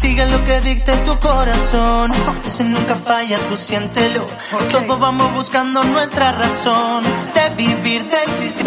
Sigue 0.00 0.26
lo 0.26 0.44
que 0.44 0.60
dicte 0.60 0.92
tu 0.98 1.18
corazón. 1.18 2.12
Ese 2.46 2.64
nunca 2.64 2.94
falla, 2.96 3.38
tú 3.48 3.56
siéntelo. 3.56 4.26
Todos 4.70 5.00
vamos 5.00 5.34
buscando 5.34 5.82
nuestra 5.84 6.32
razón 6.32 7.04
de 7.34 7.54
vivir, 7.56 8.04
de 8.04 8.22
existir. 8.24 8.66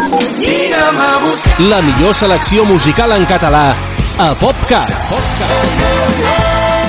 La 1.58 1.82
millor 1.82 2.14
selecció 2.14 2.64
musical 2.64 3.12
en 3.16 3.24
català 3.26 3.74
a 4.18 4.34
PopCat. 4.34 4.90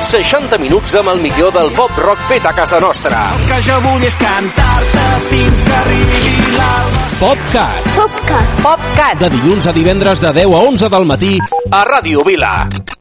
60 0.03 0.57
minuts 0.57 0.95
amb 0.97 1.11
el 1.13 1.21
millor 1.21 1.53
del 1.53 1.69
pop 1.77 1.91
rock 2.01 2.23
fet 2.27 2.45
a 2.45 2.53
casa 2.53 2.79
nostra. 2.79 3.19
que 3.47 3.59
jo 3.61 3.77
vull 3.85 4.03
és 4.03 4.15
cantar-te 4.17 5.03
fins 5.29 5.61
que 5.67 5.75
arribi 5.81 6.23
l'alba. 6.57 7.03
PopCat. 7.19 7.91
PopCat. 7.99 8.57
PopCat. 8.63 9.19
De 9.21 9.29
dilluns 9.37 9.67
a 9.67 9.75
divendres 9.77 10.25
de 10.25 10.33
10 10.41 10.57
a 10.57 10.65
11 10.71 10.89
del 10.89 11.05
matí 11.05 11.37
a 11.69 11.83
Ràdio 11.85 12.25
Vila. 12.25 13.00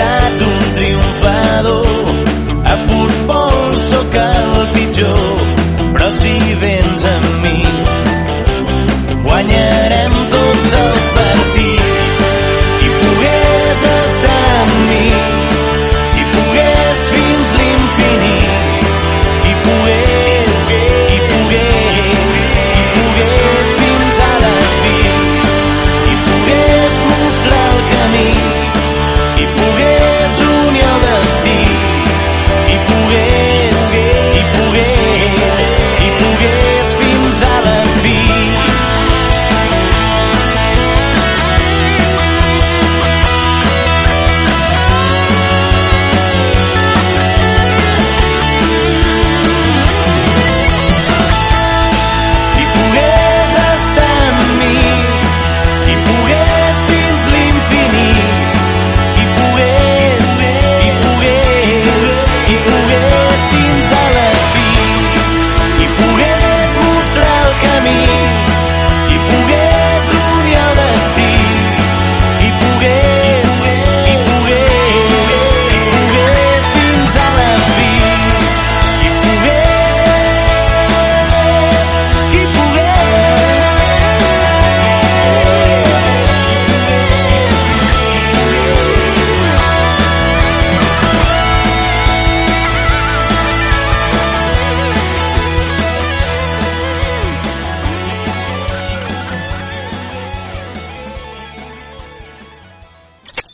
estat 0.00 0.40
un 0.40 0.74
triomfador. 0.74 1.88
A 2.72 2.74
futbol 2.88 3.78
sóc 3.90 4.16
el 4.24 4.54
pitjor 4.74 5.38
però 5.92 6.08
si 6.20 6.34
vens 6.62 7.04
amb 7.14 7.30
mi 7.42 7.58
guanyarem 9.24 9.89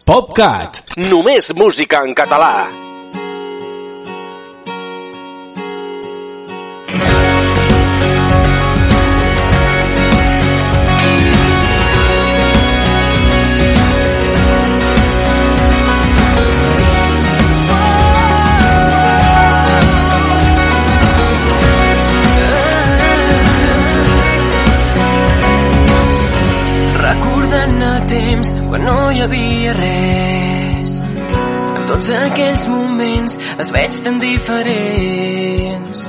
PopCat. 0.07 0.85
Només 1.11 1.51
música 1.59 2.05
en 2.07 2.15
català. 2.15 2.86
Temps 28.11 28.53
quan 28.69 28.85
no 28.87 28.99
hi 29.11 29.23
havia 29.25 29.75
res. 29.77 30.99
En 31.01 31.83
tots 31.91 32.11
aquells 32.21 32.67
moments 32.71 33.39
els 33.57 33.73
veig 33.75 34.01
tan 34.05 34.21
diferents. 34.23 36.07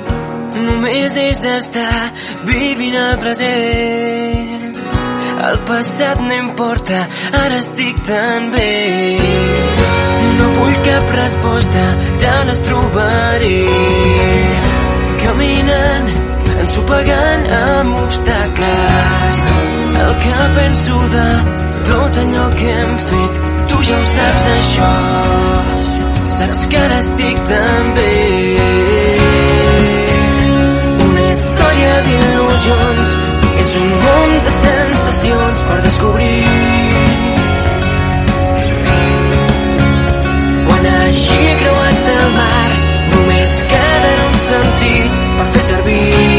Només 0.67 1.17
és 1.21 1.43
estar 1.51 2.11
vivint 2.47 2.97
el 2.97 3.17
present. 3.21 4.67
El 5.47 5.59
passat 5.67 6.19
no 6.23 6.33
importa, 6.33 7.03
ara 7.41 7.59
estic 7.61 7.99
tan 8.07 8.49
bé. 8.55 8.71
No 10.39 10.47
vull 10.55 10.79
cap 10.87 11.13
resposta, 11.19 11.83
ja 12.23 12.39
les 12.49 12.63
trobaré. 12.65 13.61
Caminant, 15.21 16.11
ensopegant 16.57 17.47
amb 17.59 18.01
obstacles. 18.01 19.45
El 20.07 20.19
que 20.25 20.49
penso 20.57 20.99
de 21.13 21.66
tot 21.87 22.17
allò 22.23 22.45
que 22.59 22.69
hem 22.79 22.93
fet 23.09 23.33
tu 23.69 23.77
ja 23.89 23.97
ho 23.99 24.05
saps 24.13 24.47
això 24.53 24.91
saps 26.37 26.63
que 26.71 26.79
ara 26.85 26.97
estic 27.03 27.37
també 27.51 28.15
una 31.05 31.23
història 31.31 31.93
d'il·lusions 32.07 33.15
és 33.63 33.75
un 33.83 33.93
món 34.03 34.35
de 34.47 34.55
sensacions 34.57 35.63
per 35.69 35.77
descobrir 35.87 36.41
quan 40.67 40.89
així 40.95 41.39
he 41.45 41.55
creuat 41.63 42.11
el 42.17 42.27
mar 42.39 42.65
només 43.15 43.55
queda 43.75 44.17
un 44.27 44.41
sentit 44.49 45.21
per 45.37 45.47
fer 45.55 45.65
servir. 45.71 46.36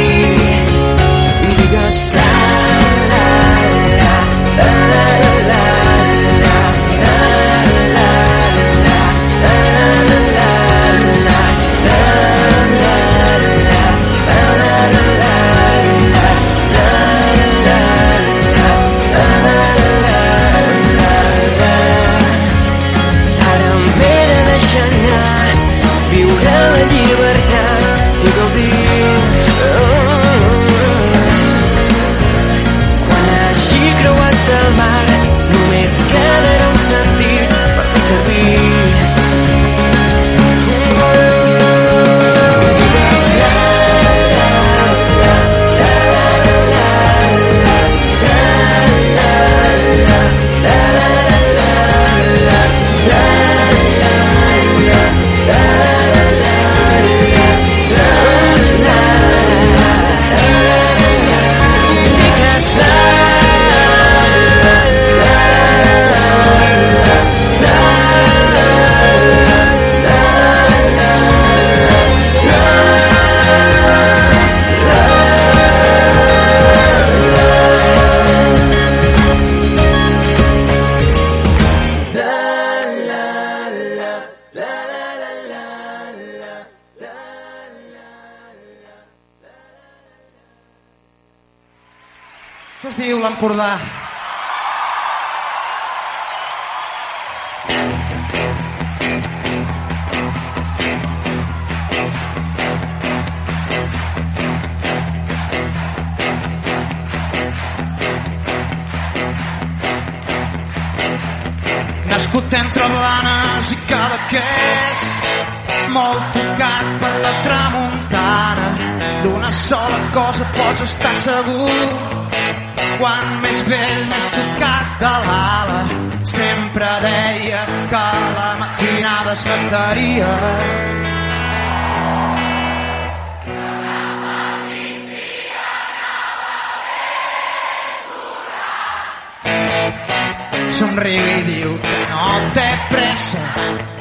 Somriu 140.76 141.25
i 141.38 141.43
diu 141.47 141.75
que 141.85 141.99
no 142.11 142.26
té 142.56 142.69
pressa, 142.91 143.44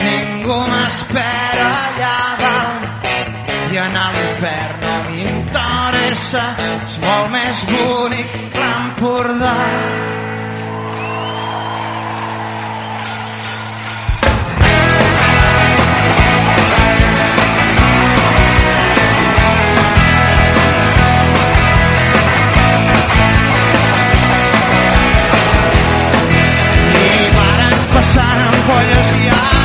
ningú 0.02 0.60
m'espera 0.72 1.68
allà 1.88 2.18
dalt 2.42 2.88
i 3.72 3.80
a 3.84 3.88
l'infern 3.92 4.84
no 4.84 4.96
m'interessa, 5.10 6.44
és 6.88 7.00
molt 7.04 7.32
més 7.36 7.64
bonic 7.72 8.36
l'Empordà. 8.56 9.56
Passant 28.68 29.14
ampolles 29.14 29.57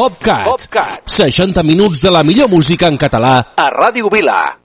PopCat. 0.00 0.44
PopCat. 0.44 1.02
60 1.04 1.62
minuts 1.62 2.00
de 2.00 2.10
la 2.10 2.22
millor 2.24 2.48
música 2.48 2.88
en 2.88 2.96
català 2.96 3.52
a 3.52 3.66
Ràdio 3.68 4.08
Vila. 4.08 4.56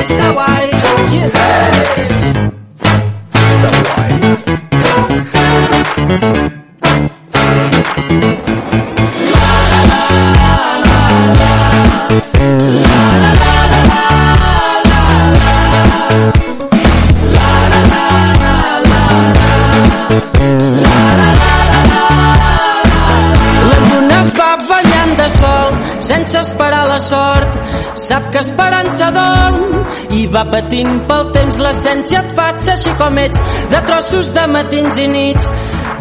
Està 0.00 0.32
guai, 0.32 0.72
està 0.72 1.12
guai. 1.12 1.52
La 12.82 13.61
sense 26.12 26.38
esperar 26.38 26.86
la 26.88 26.98
sort. 27.00 27.48
Sap 27.96 28.30
que 28.32 28.40
esperança 28.42 29.08
dorm 29.14 30.12
i 30.18 30.26
va 30.34 30.44
patint 30.52 31.00
pel 31.08 31.30
temps. 31.36 31.60
L'essència 31.64 32.20
et 32.20 32.34
fa 32.36 32.48
ser 32.60 32.74
així 32.76 32.92
com 33.00 33.20
ets, 33.22 33.40
de 33.72 33.80
trossos 33.88 34.28
de 34.36 34.46
matins 34.52 34.98
i 35.00 35.06
nits, 35.08 35.48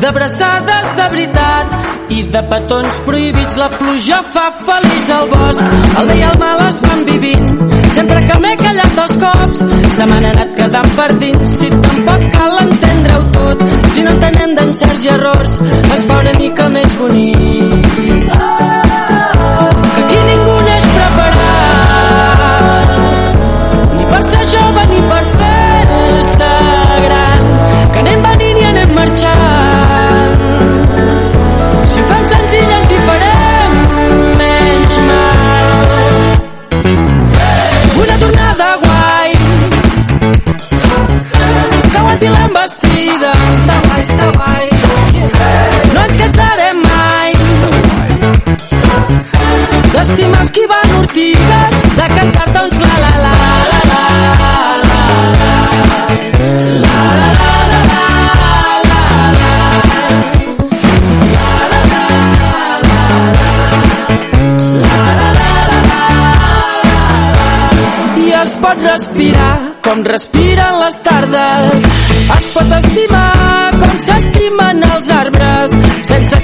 d'abraçades 0.04 0.92
de 0.98 1.08
veritat 1.16 2.12
i 2.18 2.24
de 2.34 2.44
petons 2.52 3.00
prohibits. 3.08 3.60
La 3.62 3.70
pluja 3.78 4.22
fa 4.36 4.48
feliç 4.68 5.12
al 5.16 5.30
bosc, 5.32 5.78
el 6.02 6.12
bé 6.12 6.20
i 6.20 6.26
el 6.28 6.40
mal 6.44 6.66
es 6.68 6.82
van 6.88 7.06
vivint. 7.08 7.52
Sempre 7.96 8.20
que 8.28 8.40
m'he 8.44 8.54
callat 8.60 8.98
dos 9.00 9.16
cops, 9.24 9.64
se 9.96 10.10
m'han 10.12 10.28
anat 10.32 10.56
quedant 10.60 10.92
per 11.00 11.10
dins. 11.24 11.56
Si 11.60 11.72
tampoc 11.78 12.28
cal 12.36 12.58
entendre-ho 12.66 13.24
tot, 13.38 13.66
si 13.96 14.04
no 14.08 14.16
entenem 14.18 14.56
d'encerts 14.60 15.08
i 15.08 15.14
errors, 15.16 15.58
es 15.96 16.06
fa 16.08 16.21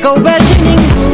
que 0.07 0.19
ho 0.19 0.23
vegi 0.23 0.55
ningú, 0.63 1.09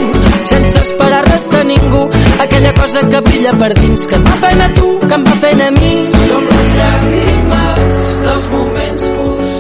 sense 0.46 0.82
esperar 0.82 1.24
res 1.26 1.50
de 1.50 1.64
ningú. 1.64 2.04
Aquella 2.40 2.74
cosa 2.74 3.00
que 3.10 3.22
brilla 3.22 3.54
per 3.62 3.74
dins, 3.80 4.06
que 4.08 4.16
em 4.16 4.24
va 4.28 4.36
fent 4.44 4.62
a 4.62 4.68
tu, 4.78 4.90
que 5.00 5.16
em 5.18 5.24
va 5.30 5.36
fent 5.46 5.62
a 5.68 5.70
mi. 5.78 5.94
Som 6.28 6.46
les 6.52 6.70
llàgrimes 6.78 8.04
dels 8.26 8.48
moments 8.54 9.08
purs, 9.16 9.58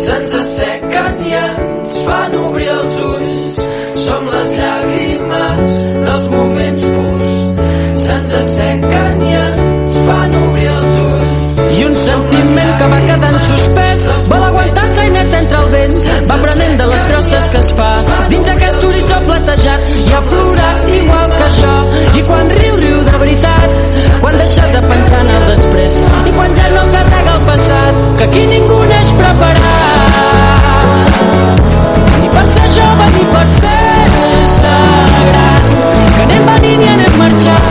se'ns 0.00 0.36
assequen 0.40 1.22
i 1.28 1.36
ens 1.42 1.96
fan 2.08 2.36
obrir 2.40 2.68
els 2.74 2.98
ulls. 3.10 3.62
Som 4.04 4.28
les 4.34 4.50
llàgrimes 4.58 5.80
dels 6.08 6.28
moments 6.34 6.90
purs, 6.96 7.40
se'ns 8.04 8.38
assequen 8.42 9.26
i 9.30 9.34
ens 9.44 9.98
fan 10.10 10.38
obrir 10.42 10.70
els 10.74 11.00
ulls. 11.06 11.64
I 11.78 11.88
un 11.92 11.98
sentiment 12.02 12.78
que 12.80 12.94
va 12.96 13.02
quedant 13.06 13.42
suspès 13.48 13.83
fa. 17.78 17.90
Dins 18.30 18.48
aquest 18.52 18.84
horitzó 18.88 19.18
platejat 19.28 19.80
i 19.94 20.12
ha 20.12 20.20
plorat 20.28 20.88
igual 20.98 21.28
que 21.38 21.48
jo. 21.58 21.74
I 22.20 22.22
quan 22.28 22.52
riu, 22.58 22.74
riu 22.82 22.98
de 23.08 23.14
veritat 23.24 23.70
quan 24.20 24.34
deixa 24.40 24.64
de 24.74 24.82
pensar 24.88 25.20
en 25.24 25.30
el 25.36 25.44
després. 25.52 25.92
I 26.30 26.34
quan 26.36 26.50
ja 26.58 26.66
no 26.74 26.82
carrega 26.92 27.32
el 27.38 27.42
passat 27.50 27.94
que 28.18 28.24
aquí 28.28 28.42
ningú 28.52 28.78
neix 28.92 29.08
preparat. 29.20 30.54
Ni 32.20 32.28
per 32.36 32.46
ser 32.54 32.68
jove 32.78 33.06
ni 33.16 33.24
per 33.34 33.48
fer-se 33.64 34.76
gran 35.30 35.62
que 36.14 36.22
anem 36.28 36.42
venint 36.52 36.82
i 36.86 36.88
anem 36.94 37.14
marxant 37.24 37.64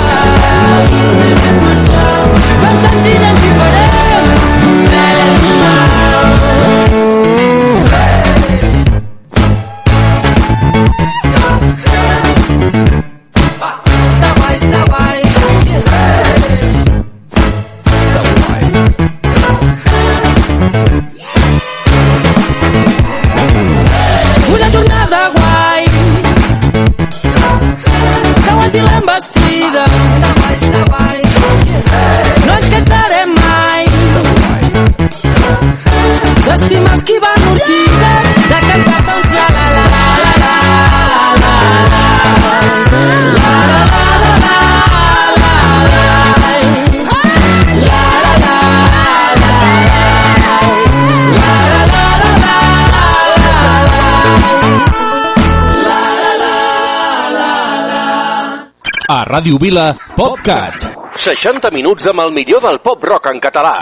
Ràdio 59.44 59.58
Vila, 59.60 59.90
PopCat. 60.16 60.84
60 61.20 61.68
minuts 61.76 62.06
amb 62.08 62.22
el 62.24 62.30
millor 62.32 62.62
del 62.64 62.78
pop-rock 62.80 63.26
en 63.28 63.42
català. 63.44 63.74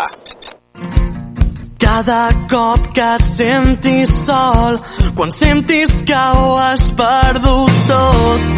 Cada 1.77 2.23
cop 2.49 2.87
que 2.95 3.09
et 3.19 3.27
sentis 3.27 4.09
sol, 4.23 4.79
quan 5.13 5.29
sentis 5.29 5.93
que 6.07 6.23
ho 6.39 6.57
has 6.63 6.87
perdut 6.97 7.77
tot. 7.91 8.49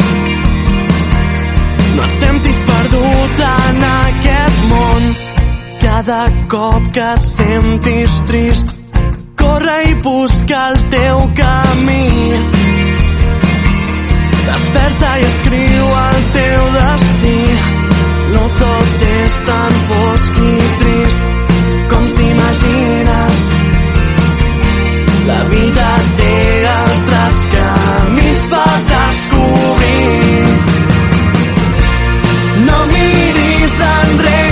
No 1.92 2.08
et 2.08 2.16
sentis 2.22 2.64
perdut 2.72 3.46
en 3.50 3.86
aquest 3.90 4.66
món. 4.72 5.14
Cada 5.84 6.24
cop 6.56 6.90
que 6.96 7.12
et 7.18 7.30
sentis 7.34 8.18
trist, 8.32 8.76
corre 9.44 9.80
i 9.92 9.96
busca 10.08 10.68
el 10.72 10.84
teu 10.96 11.26
camí. 11.36 12.53
Desperta 14.44 15.10
i 15.20 15.24
escriu 15.28 15.86
el 16.00 16.20
teu 16.34 16.64
destí. 16.76 17.40
No 18.34 18.44
tot 18.58 19.04
és 19.08 19.38
tan 19.48 19.78
fosc 19.90 20.40
i 20.44 20.54
trist 20.80 21.22
com 21.92 22.08
t'imagines. 22.18 23.42
La 25.28 25.40
vida 25.54 25.90
té 26.20 26.36
altres 26.74 27.44
camins 27.54 28.46
per 28.52 28.74
descobrir. 28.92 30.24
No 32.68 32.78
miris 32.92 33.78
enrere, 33.90 34.43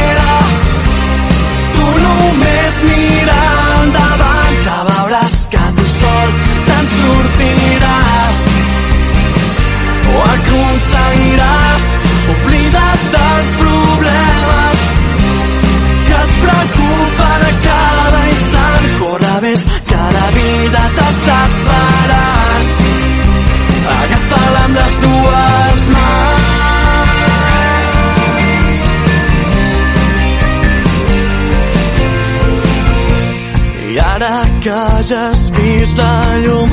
has 35.10 35.48
vist 35.48 35.96
la 35.96 36.38
llum, 36.44 36.70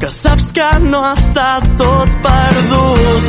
que 0.00 0.08
saps 0.10 0.50
que 0.56 0.70
no 0.84 1.00
està 1.12 1.60
tot 1.78 2.10
perdut, 2.24 3.28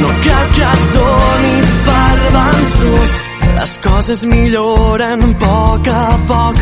no 0.00 0.10
cal 0.24 0.50
que 0.56 0.66
et 0.72 0.82
donis 0.96 1.70
per 1.86 2.18
vençut. 2.36 3.22
Les 3.56 3.72
coses 3.86 4.24
milloren 4.32 5.24
a 5.24 5.30
poc 5.44 5.88
a 5.88 6.02
poc. 6.28 6.60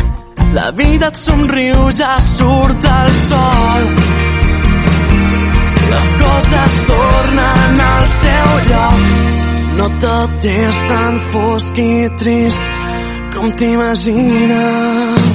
La 0.55 0.69
vida 0.71 1.09
et 1.11 1.17
somriu, 1.19 1.89
ja 1.97 2.13
surt 2.23 2.87
el 2.93 3.11
sol. 3.25 3.89
Les 5.91 6.07
coses 6.21 6.79
tornen 6.87 7.83
al 7.89 8.07
seu 8.21 8.55
lloc. 8.69 9.03
No 9.75 9.91
tot 10.07 10.49
és 10.53 10.81
tan 10.93 11.19
fosc 11.33 11.83
i 11.83 11.93
trist 12.23 12.73
com 13.35 13.51
t'imagines. 13.59 15.34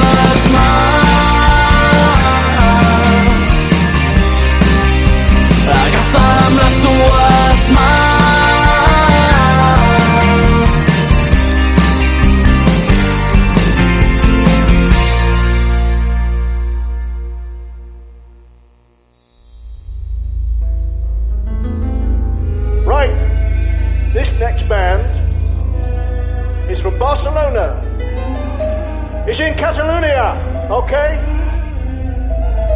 Catalonia, 30.01 30.69
okay? 30.71 31.11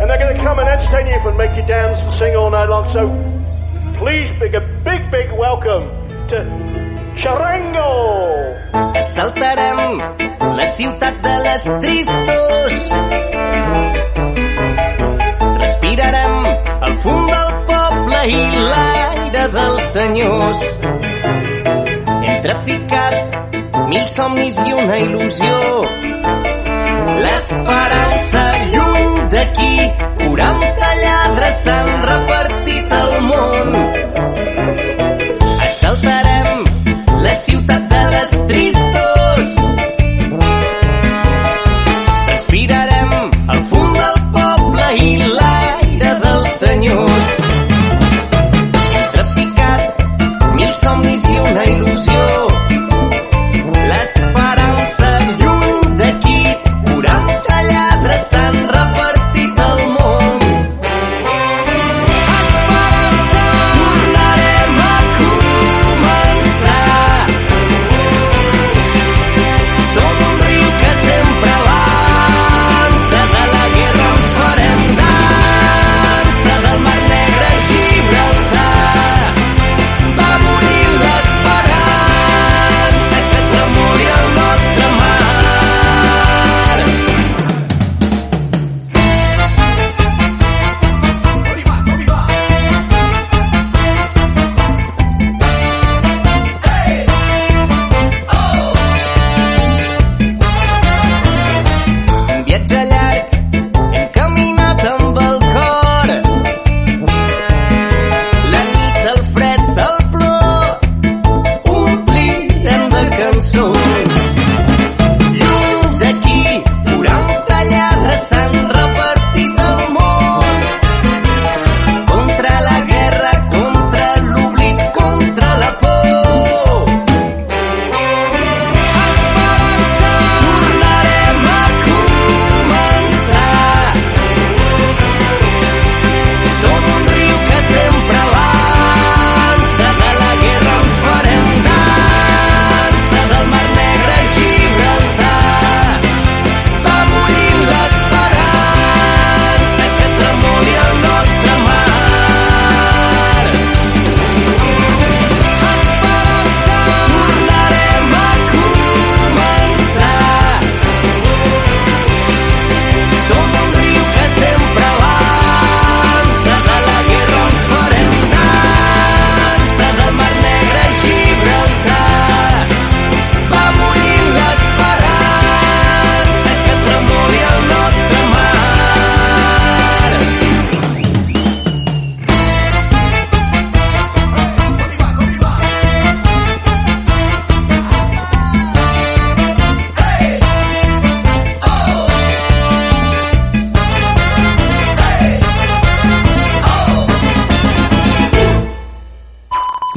And 0.02 0.10
they're 0.10 0.18
going 0.20 0.36
to 0.36 0.44
come 0.44 0.60
and 0.60 0.68
entertain 0.68 1.08
you 1.08 1.28
and 1.28 1.38
make 1.38 1.56
you 1.58 1.66
dance 1.66 2.02
and 2.02 2.14
sing 2.14 2.36
all 2.36 2.52
night 2.52 2.70
long. 2.70 2.86
So 2.94 3.08
please, 4.00 4.30
big 4.40 4.54
a 4.54 4.62
big, 4.84 5.10
big 5.12 5.32
welcome 5.38 5.88
to 6.30 6.38
Xarrengo! 7.16 8.54
Saltarem 9.02 9.98
la 10.58 10.66
ciutat 10.66 11.22
de 11.22 11.36
les 11.46 11.64
tristos. 11.82 12.92
Respirarem 15.60 16.46
el 16.88 16.98
fum 17.04 17.26
del 17.28 17.50
poble 17.70 18.20
i 18.28 18.42
l'aire 18.70 19.48
dels 19.56 19.84
senyors. 19.94 20.66
Hem 22.26 22.42
traficat 22.44 23.16
mil 23.88 24.06
somnis 24.12 24.60
i 24.66 24.74
una 24.74 25.00
il·lusió. 25.06 26.55
L'esperança 27.24 28.44
lluny 28.74 29.14
d'aquí, 29.32 29.74
40 30.20 30.90
lladres 31.04 31.62
s'han 31.64 31.90
repartit 32.10 32.96
al 33.00 33.14
món. 33.30 33.70
Assaltarem 35.68 36.66
la 37.26 37.36
ciutat 37.46 37.88
de 37.94 38.02
les 38.16 38.34
tristos. 38.50 39.54
Respirarem 42.32 43.16
el 43.56 43.64
fum 43.72 43.94
del 44.02 44.20
poble 44.36 44.90
i 45.06 45.12
l'aire 45.38 46.12
dels 46.26 46.60
senyors. 46.64 47.32
Hem 48.90 49.08
traficat 49.16 50.04
mil 50.60 50.76
somnis 50.84 51.30
i 51.32 51.40
una 51.48 51.66
il·lusió. 51.76 52.15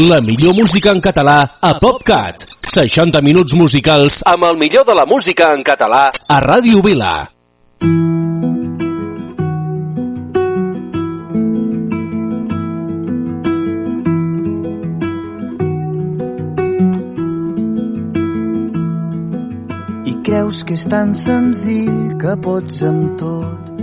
La 0.09 0.23
millor 0.23 0.55
música 0.57 0.89
en 0.95 1.03
català 1.05 1.37
a 1.61 1.71
PopCat. 1.77 2.41
60 2.73 3.21
minuts 3.21 3.53
musicals 3.53 4.23
amb 4.25 4.47
el 4.49 4.55
millor 4.57 4.87
de 4.89 4.95
la 4.97 5.03
música 5.05 5.51
en 5.53 5.61
català 5.61 6.07
a 6.09 6.39
Ràdio 6.41 6.81
Vila. 6.81 7.11
I 20.09 20.15
creus 20.25 20.63
que 20.65 20.79
és 20.79 20.87
tan 20.89 21.13
senzill 21.13 22.15
que 22.23 22.39
pots 22.47 22.81
amb 22.93 23.19
tot 23.21 23.75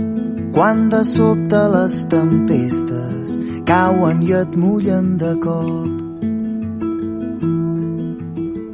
quan 0.56 0.88
de 0.90 1.04
sobte 1.06 1.62
les 1.76 2.00
tempestes 2.10 3.38
cauen 3.70 4.26
i 4.26 4.34
et 4.40 4.58
mullen 4.58 5.14
de 5.22 5.36
cop. 5.46 6.05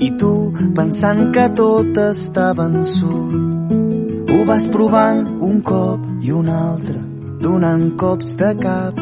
I 0.02 0.10
tu, 0.18 0.32
pensant 0.74 1.28
que 1.34 1.44
tot 1.54 1.98
està 2.02 2.48
vençut, 2.58 3.74
ho 4.34 4.38
vas 4.48 4.64
provant 4.74 5.20
un 5.48 5.60
cop 5.62 6.08
i 6.26 6.32
un 6.34 6.48
altre, 6.50 6.98
donant 7.44 7.84
cops 8.00 8.34
de 8.40 8.50
cap 8.58 8.98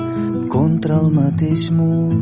contra 0.52 0.98
el 1.00 1.08
mateix 1.14 1.70
mur. 1.72 2.18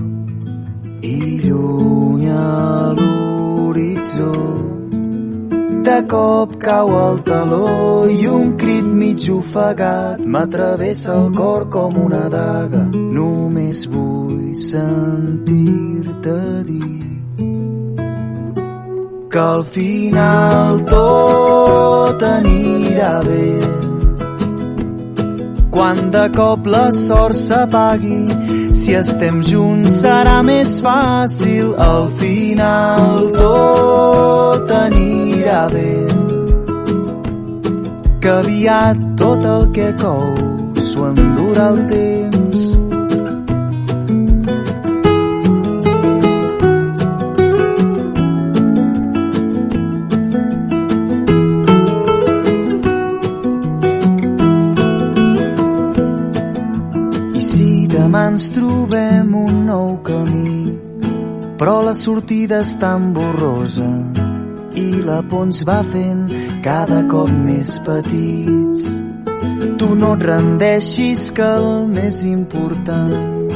I 1.03 1.19
lluny 1.43 2.29
a 2.31 2.95
l'horitzó 3.01 4.33
de 5.89 5.99
cop 6.15 6.55
cau 6.63 6.95
el 7.01 7.21
taló 7.27 8.07
i 8.13 8.21
un 8.31 8.55
crit 8.61 8.89
mig 9.03 9.27
ofegat 9.33 10.23
m'atravessa 10.37 11.15
el 11.17 11.35
cor 11.41 11.67
com 11.73 11.99
una 12.05 12.25
daga. 12.35 12.85
Només 12.95 13.87
vull 13.91 14.55
sentir-te 14.69 16.41
dir 16.71 17.08
que 19.31 19.39
al 19.39 19.65
final 19.65 20.85
tot 20.89 22.23
anirà 22.25 23.13
bé. 23.27 23.49
Quan 25.71 26.11
de 26.15 26.25
cop 26.35 26.67
la 26.67 26.87
sort 26.97 27.37
s'apagui, 27.37 28.73
si 28.79 28.97
estem 28.99 29.43
junts 29.51 30.01
serà 30.03 30.39
més 30.51 30.79
fàcil. 30.85 31.75
Al 31.89 32.09
final 32.23 33.29
tot 33.37 34.73
anirà 34.83 35.65
bé. 35.75 35.97
Que 38.23 38.31
aviat 38.43 39.05
tot 39.25 39.45
el 39.57 39.69
que 39.77 39.93
cou 40.05 40.25
s'ho 40.89 41.11
endurà 41.13 41.69
el 41.75 41.85
temps. 41.93 42.18
Però 61.59 61.81
la 61.83 61.95
sortida 61.95 62.61
és 62.63 62.77
tan 62.79 63.11
borrosa 63.13 63.89
i 64.79 65.03
la 65.03 65.19
por 65.27 65.49
ens 65.49 65.65
va 65.67 65.81
fent 65.91 66.29
cada 66.63 67.01
cop 67.11 67.31
més 67.35 67.73
petits. 67.87 68.85
Tu 69.79 69.89
no 69.99 70.13
et 70.15 70.23
rendeixis 70.29 71.29
que 71.35 71.49
el 71.59 71.89
més 71.91 72.23
important 72.27 73.49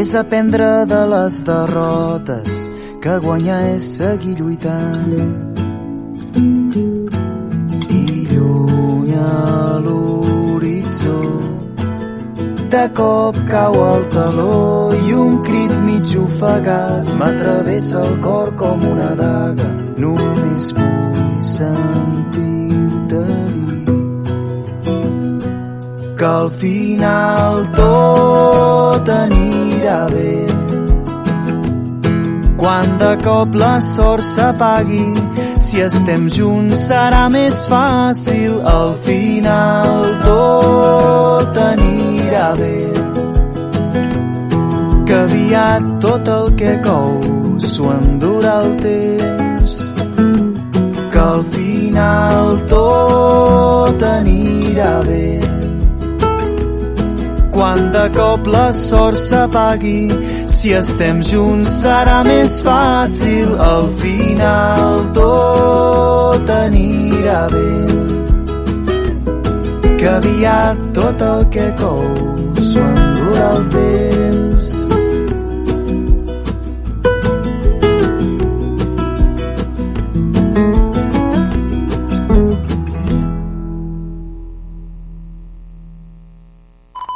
és 0.00 0.12
aprendre 0.20 0.68
de 0.90 1.00
les 1.14 1.38
derrotes 1.48 2.60
que 3.00 3.16
guanyar 3.24 3.62
és 3.72 3.88
seguir 3.96 4.36
lluitant. 4.38 5.16
I 7.88 8.04
lluny 8.34 9.16
a 9.16 9.80
l'horitzó 9.86 11.18
de 12.76 12.84
cop 13.00 13.40
cau 13.48 13.80
el 13.88 14.08
taló 14.12 14.60
i 15.00 15.16
un 15.24 15.40
crit 15.48 15.69
mig 16.00 16.16
ofegat 16.16 17.06
m'atravessa 17.18 17.98
el 18.00 18.20
cor 18.24 18.56
com 18.56 18.78
una 18.92 19.14
daga. 19.14 19.68
Només 20.02 20.72
vull 20.76 21.42
sentir-te 21.56 23.24
dir 23.52 23.84
que 26.18 26.26
al 26.26 26.50
final 26.62 27.66
tot 27.76 29.12
anirà 29.16 30.00
bé. 30.14 30.36
Quan 32.60 32.98
de 33.02 33.12
cop 33.24 33.54
la 33.54 33.80
sort 33.80 34.24
s'apagui, 34.32 35.06
si 35.66 35.80
estem 35.80 36.28
junts 36.28 36.76
serà 36.88 37.28
més 37.36 37.56
fàcil. 37.72 38.60
Al 38.78 38.96
final 39.04 40.18
tot 40.24 41.62
anirà 41.70 42.48
bé. 42.60 43.09
Que 45.10 45.16
aviat 45.16 45.86
tot 45.98 46.28
el 46.30 46.44
que 46.54 46.72
cou 46.86 47.14
s'ho 47.68 47.88
endurà 47.90 48.52
el 48.64 48.76
temps. 48.78 49.72
Que 51.10 51.22
al 51.22 51.42
final 51.54 52.60
tot 52.70 54.04
anirà 54.10 54.92
bé. 55.08 55.24
Quan 57.56 57.90
de 57.96 58.04
cop 58.20 58.52
la 58.54 58.68
sort 58.82 59.18
s'apagui 59.24 60.04
si 60.54 60.76
estem 60.82 61.26
junts 61.32 61.74
serà 61.82 62.20
més 62.30 62.62
fàcil. 62.68 63.58
Al 63.66 63.90
final 64.06 65.10
tot 65.18 66.54
anirà 66.60 67.42
bé. 67.56 67.74
Que 69.98 70.08
aviat 70.14 70.88
tot 71.02 71.28
el 71.34 71.44
que 71.58 71.68
cou 71.82 72.08
s'ho 72.62 72.88
endurà 72.94 73.52
el 73.58 73.70
temps 73.74 74.19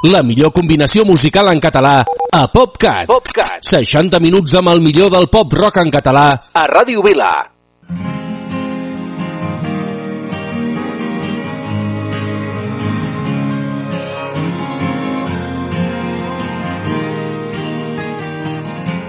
La 0.04 0.20
millor 0.20 0.50
combinació 0.52 1.00
musical 1.08 1.48
en 1.48 1.60
català 1.64 2.02
a 2.04 2.40
PopCat. 2.52 3.06
PopCat. 3.08 3.62
60 3.64 4.18
minuts 4.20 4.52
amb 4.60 4.68
el 4.74 4.82
millor 4.84 5.08
del 5.14 5.30
pop 5.32 5.54
rock 5.56 5.78
en 5.80 5.88
català 5.94 6.24
a 6.52 6.64
Ràdio 6.68 7.00
Vila. 7.06 7.30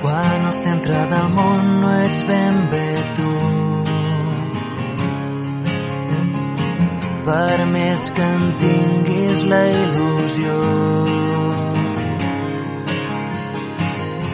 Quan 0.05 0.47
al 0.47 0.57
centre 0.61 1.03
del 1.11 1.27
món 1.35 1.75
no 1.81 1.91
ets 2.05 2.23
ben 2.31 2.63
bé 2.71 2.87
tu. 3.19 3.44
Per 7.25 7.65
més 7.65 8.01
que 8.13 8.25
en 8.37 8.43
tinguis 8.61 9.39
la 9.49 9.61
il·lusió. 9.71 10.57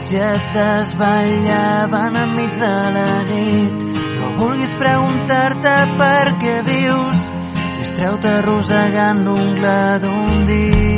Si 0.05 0.19
et 0.19 0.51
desvetllaven 0.57 2.19
enmig 2.25 2.59
de 2.65 2.73
la 2.97 3.07
nit, 3.31 3.81
no 3.95 4.35
vulguis 4.41 4.75
preguntar-te 4.83 5.75
per 6.03 6.37
què 6.43 6.55
vius, 6.67 7.27
distreu-te 7.79 8.39
arrossegant 8.41 9.27
l'ungla 9.29 9.77
d'un 10.03 10.49
dit. 10.51 10.90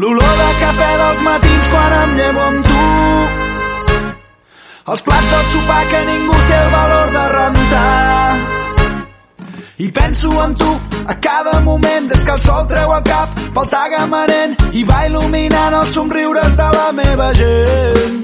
L'olor 0.00 0.36
de 0.40 0.52
cafè 0.60 0.90
dels 0.96 1.18
matins 1.26 1.64
quan 1.68 1.94
em 1.94 2.12
llevo 2.16 2.40
amb 2.40 2.68
tu. 2.68 2.84
Els 4.92 5.02
plats 5.08 5.26
del 5.32 5.42
sopar 5.52 5.80
que 5.90 6.00
ningú 6.06 6.38
té 6.48 6.60
el 6.60 6.70
valor 6.74 7.12
de 7.16 7.24
rentar. 7.34 8.38
I 9.84 9.90
penso 9.98 10.32
en 10.44 10.56
tu 10.62 10.70
a 11.04 11.18
cada 11.26 11.60
moment 11.68 12.08
des 12.14 12.24
que 12.24 12.32
el 12.32 12.40
sol 12.46 12.64
treu 12.72 12.96
el 12.96 13.04
cap 13.10 13.44
pel 13.58 13.70
tagamanent 13.74 14.56
i 14.72 14.86
va 14.88 15.04
il·luminant 15.10 15.78
els 15.82 15.94
somriures 15.98 16.56
de 16.62 16.72
la 16.78 16.88
meva 17.02 17.30
gent. 17.42 18.18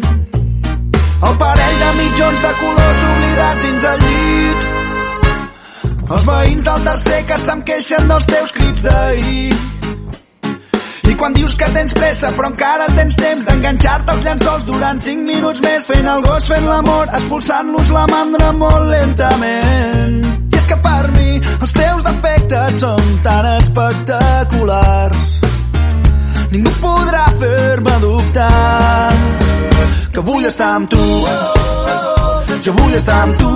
El 1.28 1.38
parell 1.44 1.78
de 1.84 1.94
mitjons 2.00 2.44
de 2.48 2.56
colors 2.64 3.06
oblidats 3.12 3.64
dins 3.68 3.88
el 3.92 4.04
llit. 4.08 4.60
Els 6.08 6.28
veïns 6.32 6.68
del 6.72 6.84
tercer 6.90 7.24
que 7.28 7.42
se'm 7.44 7.66
queixen 7.68 8.14
dels 8.14 8.32
teus 8.32 8.60
crits 8.60 8.86
d'ahir. 8.88 9.75
I 11.06 11.14
quan 11.14 11.32
dius 11.32 11.54
que 11.54 11.66
tens 11.70 11.92
pressa 11.94 12.32
però 12.34 12.48
encara 12.50 12.86
tens 12.96 13.16
temps 13.20 13.44
d'enganxar-te 13.46 14.12
als 14.12 14.24
llençols 14.26 14.64
durant 14.66 14.98
5 15.02 15.26
minuts 15.28 15.62
més 15.62 15.86
fent 15.86 16.08
el 16.10 16.22
gos, 16.24 16.46
fent 16.50 16.66
l'amor, 16.66 17.12
expulsant-los 17.18 17.92
la 17.94 18.04
mandra 18.10 18.50
molt 18.58 18.90
lentament. 18.90 20.16
I 20.50 20.58
és 20.58 20.66
que 20.70 20.78
per 20.82 21.04
mi 21.14 21.28
els 21.38 21.74
teus 21.78 22.02
defectes 22.08 22.80
són 22.82 23.12
tan 23.26 23.50
espectaculars. 23.54 25.26
Ningú 26.50 26.72
podrà 26.82 27.24
fer-me 27.40 27.98
dubtar 28.02 29.12
que 30.14 30.26
vull 30.26 30.46
estar 30.50 30.72
amb 30.80 30.90
tu. 30.90 31.04
Jo 32.66 32.74
vull 32.80 32.98
estar 32.98 33.20
amb 33.26 33.38
tu. 33.44 33.52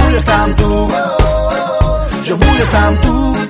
Vull 0.00 0.18
estar 0.20 0.42
amb 0.44 0.60
tu. 0.60 0.82
Jo 2.28 2.36
vull 2.44 2.60
estar 2.66 2.84
amb 2.90 3.06
tu 3.06 3.49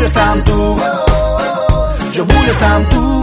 Vull 0.00 0.08
estar 0.08 0.28
amb 0.32 0.46
tu. 0.46 0.60
Jo 2.16 2.24
vull 2.32 2.50
estar 2.54 2.74
amb 2.78 2.92
tu. 2.94 3.19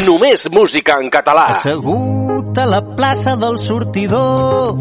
Només 0.00 0.46
música 0.48 0.96
en 1.02 1.10
català. 1.12 1.50
Assegut 1.52 2.56
a 2.58 2.64
la 2.68 2.80
plaça 2.96 3.34
del 3.36 3.58
sortidor, 3.60 4.78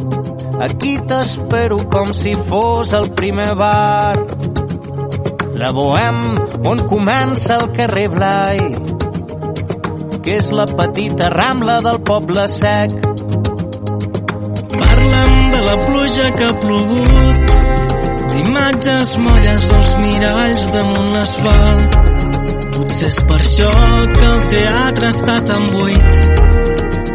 aquí 0.63 0.93
t'espero 1.09 1.79
com 1.91 2.13
si 2.15 2.35
fos 2.47 2.93
el 2.95 3.09
primer 3.17 3.51
bar. 3.59 4.15
La 5.59 5.73
Bohem, 5.75 6.21
on 6.71 6.85
comença 6.87 7.57
el 7.59 7.67
carrer 7.75 8.07
Blai, 8.13 8.61
que 10.23 10.37
és 10.39 10.53
la 10.55 10.69
petita 10.71 11.27
rambla 11.35 11.81
del 11.83 11.99
poble 12.07 12.47
sec. 12.47 12.95
Parla'm 14.79 15.39
de 15.51 15.63
la 15.67 15.77
pluja 15.83 16.31
que 16.37 16.47
ha 16.47 16.57
plogut, 16.63 17.55
d'imatges 18.31 19.17
molles 19.27 19.71
dels 19.73 19.97
miralls 20.05 20.69
damunt 20.77 21.17
l'asfalt. 21.17 21.98
Potser 22.99 23.13
és 23.15 23.27
per 23.27 23.35
això 23.39 23.73
que 24.11 24.25
el 24.27 24.41
teatre 24.51 25.09
està 25.13 25.35
tan 25.47 25.67
buit. 25.71 26.07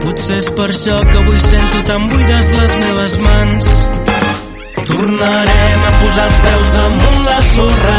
Potser 0.00 0.38
és 0.38 0.46
per 0.56 0.68
això 0.72 0.94
que 1.10 1.18
avui 1.20 1.42
sento 1.44 1.82
tan 1.90 2.06
buides 2.08 2.52
les 2.54 2.72
meves 2.84 3.16
mans. 3.26 3.68
Tornarem 4.88 5.84
a 5.88 5.90
posar 5.98 6.24
els 6.30 6.38
peus 6.46 6.70
damunt 6.78 7.20
la 7.26 7.36
sorra 7.50 7.98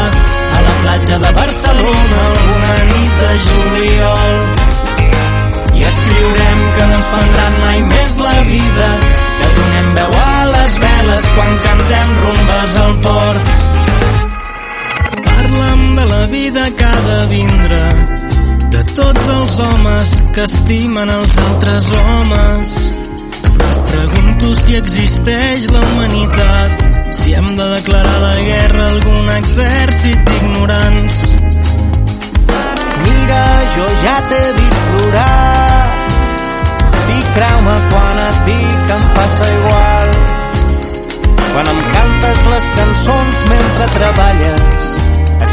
a 0.56 0.64
la 0.66 0.74
platja 0.80 1.20
de 1.26 1.32
Barcelona 1.38 2.24
alguna 2.32 2.74
nit 2.90 3.22
de 3.22 3.30
juliol. 3.46 4.34
I 5.78 5.86
escriurem 5.92 6.66
que 6.74 6.90
no 6.90 6.98
ens 6.98 7.08
prendran 7.14 7.58
mai 7.60 7.86
més 7.94 8.20
la 8.26 8.36
vida, 8.50 8.90
que 9.38 9.54
donem 9.60 9.94
veu 10.00 10.20
a 10.24 10.36
les 10.56 10.76
veles 10.88 11.32
quan 11.38 11.58
cantem 11.70 12.20
rumbes 12.26 12.78
al 12.88 13.00
port. 13.06 13.75
De 15.96 16.04
la 16.04 16.26
vida 16.26 16.64
que 16.76 16.84
ha 16.84 17.00
de 17.00 17.26
vindre, 17.28 17.78
de 18.68 18.82
tots 18.94 19.28
els 19.34 19.60
homes 19.64 20.10
que 20.34 20.42
estimen 20.44 21.08
els 21.08 21.38
altres 21.44 21.86
homes. 21.96 22.74
Pregunto 23.88 24.50
si 24.60 24.76
existeix 24.76 25.70
la 25.72 25.80
humanitat, 25.80 26.84
si 27.16 27.32
hem 27.32 27.48
de 27.48 27.68
declarar 27.70 28.18
la 28.26 28.34
guerra 28.48 28.82
a 28.84 28.90
algun 28.90 29.30
exèrcit 29.38 30.28
d'ignorants. 30.28 31.16
Mira, 33.06 33.40
jo 33.76 33.88
ja 34.02 34.18
t'he 34.28 34.42
vist 34.58 34.84
plorar 34.90 35.86
i 37.16 37.24
creu-me 37.38 37.78
quan 37.94 38.20
et 38.26 38.44
dic 38.50 38.92
em 38.98 39.08
passa 39.16 39.48
igual. 39.54 40.12
Quan 41.54 41.72
em 41.72 41.82
cantes 41.96 42.46
les 42.52 42.70
cançons 42.76 43.42
mentre 43.48 43.90
treballes, 43.96 44.95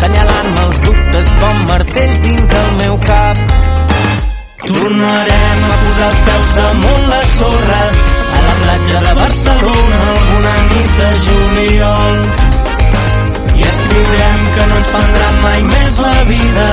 assenyalant-me 0.04 0.64
els 0.68 0.80
dubtes 0.84 1.28
com 1.40 1.60
martell 1.70 2.16
dins 2.26 2.54
el 2.62 2.72
meu 2.80 2.96
cap. 3.08 3.38
Tornarem 4.64 5.64
a 5.68 5.78
posar 5.84 6.10
els 6.10 6.22
peus 6.28 6.52
damunt 6.58 7.06
la 7.12 7.22
sorra 7.36 7.80
a 7.84 8.42
la 8.48 8.56
platja 8.64 9.04
de 9.06 9.14
Barcelona 9.22 10.02
alguna 10.16 10.54
nit 10.72 10.92
de 11.00 11.10
juliol. 11.24 12.20
I 13.54 13.66
escriurem 13.72 14.46
que 14.58 14.68
no 14.72 14.82
ens 14.82 14.92
prendran 14.98 15.42
mai 15.46 15.66
més 15.72 16.00
la 16.08 16.16
vida, 16.34 16.68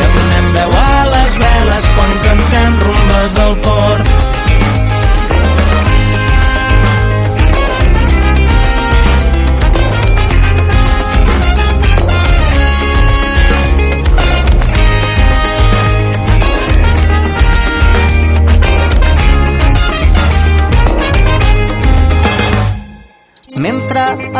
que 0.00 0.12
donem 0.18 0.52
veu 0.58 0.76
a 0.82 0.92
les 1.14 1.40
veles 1.46 1.90
quan 1.96 2.14
cantem 2.26 2.78
rumbes 2.86 3.40
al 3.46 3.58
port. 3.68 4.14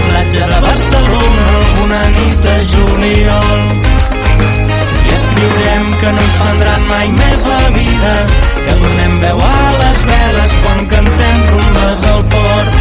la 0.00 0.08
platja 0.08 0.46
de 0.46 0.60
Barcelona 0.60 1.44
alguna 1.60 2.00
nit 2.16 2.40
de 2.46 2.56
juliol. 2.70 3.60
I 5.06 5.12
escriurem 5.16 5.86
que 6.00 6.12
no 6.12 6.22
ens 6.24 6.34
prendran 6.40 6.86
mai 6.88 7.08
més 7.18 7.44
la 7.50 7.70
vida 7.76 8.14
que 8.64 8.74
donem 8.84 9.18
veu 9.24 9.44
a 9.48 9.60
les 9.82 10.00
veles 10.12 10.56
quan 10.64 10.86
cantem 10.94 11.44
rumbes 11.52 12.02
al 12.14 12.24
port. 12.34 12.80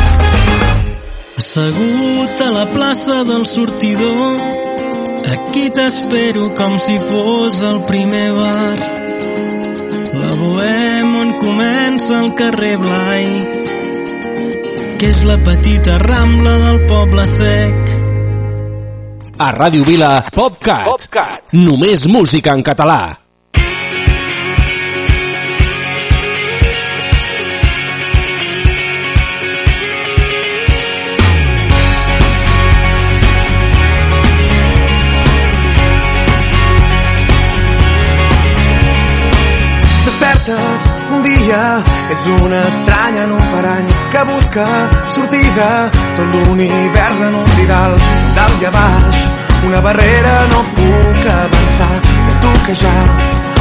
Assegut 1.39 2.41
a 2.47 2.49
la 2.57 2.65
plaça 2.73 3.23
del 3.23 3.45
sortidor 3.47 4.57
Aquí 5.29 5.69
t'espero 5.69 6.49
com 6.57 6.77
si 6.79 6.97
fos 6.99 7.61
el 7.61 7.81
primer 7.83 8.31
bar. 8.33 8.77
La 10.19 10.31
bohem 10.41 11.15
on 11.21 11.33
comença 11.43 12.19
el 12.23 12.33
carrer 12.39 12.77
Blai, 12.81 13.58
que 14.99 15.07
és 15.13 15.21
la 15.23 15.37
petita 15.39 15.95
rambla 16.01 16.57
del 16.59 16.79
poble 16.89 17.23
sec. 17.29 17.91
A 19.39 19.47
Ràdio 19.55 19.85
Vila, 19.87 20.09
PopCat. 20.35 20.83
PopCat. 20.89 21.53
Només 21.55 22.03
música 22.11 22.51
en 22.51 22.65
català. 22.67 22.99
Despertes 40.09 40.91
un 41.15 41.23
dia, 41.23 41.63
ets 42.11 42.27
una 42.41 42.61
estranya 42.67 43.23
en 43.23 43.31
un 43.31 43.45
parany 43.53 43.87
que 44.11 44.23
busca 44.31 44.65
sortida, 45.15 45.67
tot 46.17 46.35
l'univers 46.35 47.21
en 47.27 47.35
un 47.41 47.49
didal, 47.57 47.97
dalt 48.37 48.61
i 48.61 48.69
a 48.69 48.71
baix, 48.73 49.25
una 49.69 49.81
barrera 49.85 50.35
no 50.53 50.63
puc 50.77 51.27
avançar, 51.33 51.95
sento 52.27 52.53
que 52.65 52.75
ja 52.81 52.95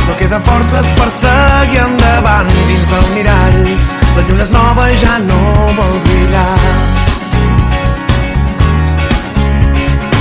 no 0.09 0.17
queden 0.17 0.43
forces 0.43 0.93
per 0.99 1.11
seguir 1.11 1.81
endavant. 1.85 2.53
Dins 2.69 2.87
del 2.93 3.09
mirall, 3.17 3.59
la 4.17 4.23
lluna 4.29 4.47
és 4.47 4.53
nova 4.55 4.87
i 4.93 5.01
ja 5.03 5.19
no 5.27 5.41
vol 5.81 5.99
brillar. 6.07 6.61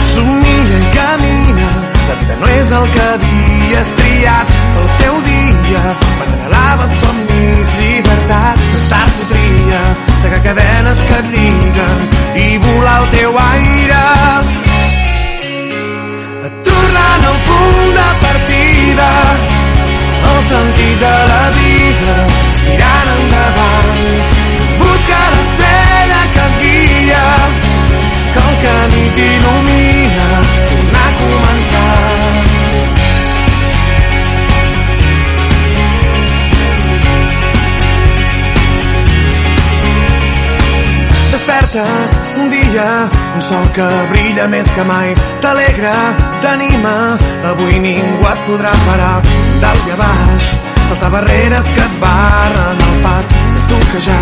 Somia 0.09 0.81
i 0.81 0.91
camina, 0.97 1.69
la 2.09 2.19
vida 2.23 2.41
no 2.41 2.51
és 2.57 2.75
el 2.81 2.89
que 2.95 3.07
havies 3.13 3.95
triat. 4.01 4.57
El 4.81 4.89
seu 4.97 5.21
dia 5.29 5.85
quan 6.01 6.36
que 43.77 43.87
brilla 44.11 44.47
més 44.49 44.67
que 44.73 44.83
mai. 44.87 45.13
T'alegra, 45.43 45.93
t'anima. 46.41 46.95
Avui 47.51 47.77
ningú 47.83 48.25
et 48.31 48.47
podrà 48.47 48.73
parar. 48.85 49.17
Dalt 49.61 49.87
i 49.87 49.93
a 49.93 49.99
baix 50.01 50.47
saltar 50.87 51.09
barreres 51.11 51.65
que 51.75 51.83
et 51.83 51.95
barren 52.01 52.83
el 52.87 53.01
pas. 53.03 53.29
Sento 53.53 53.79
que 53.91 54.01
ja 54.07 54.21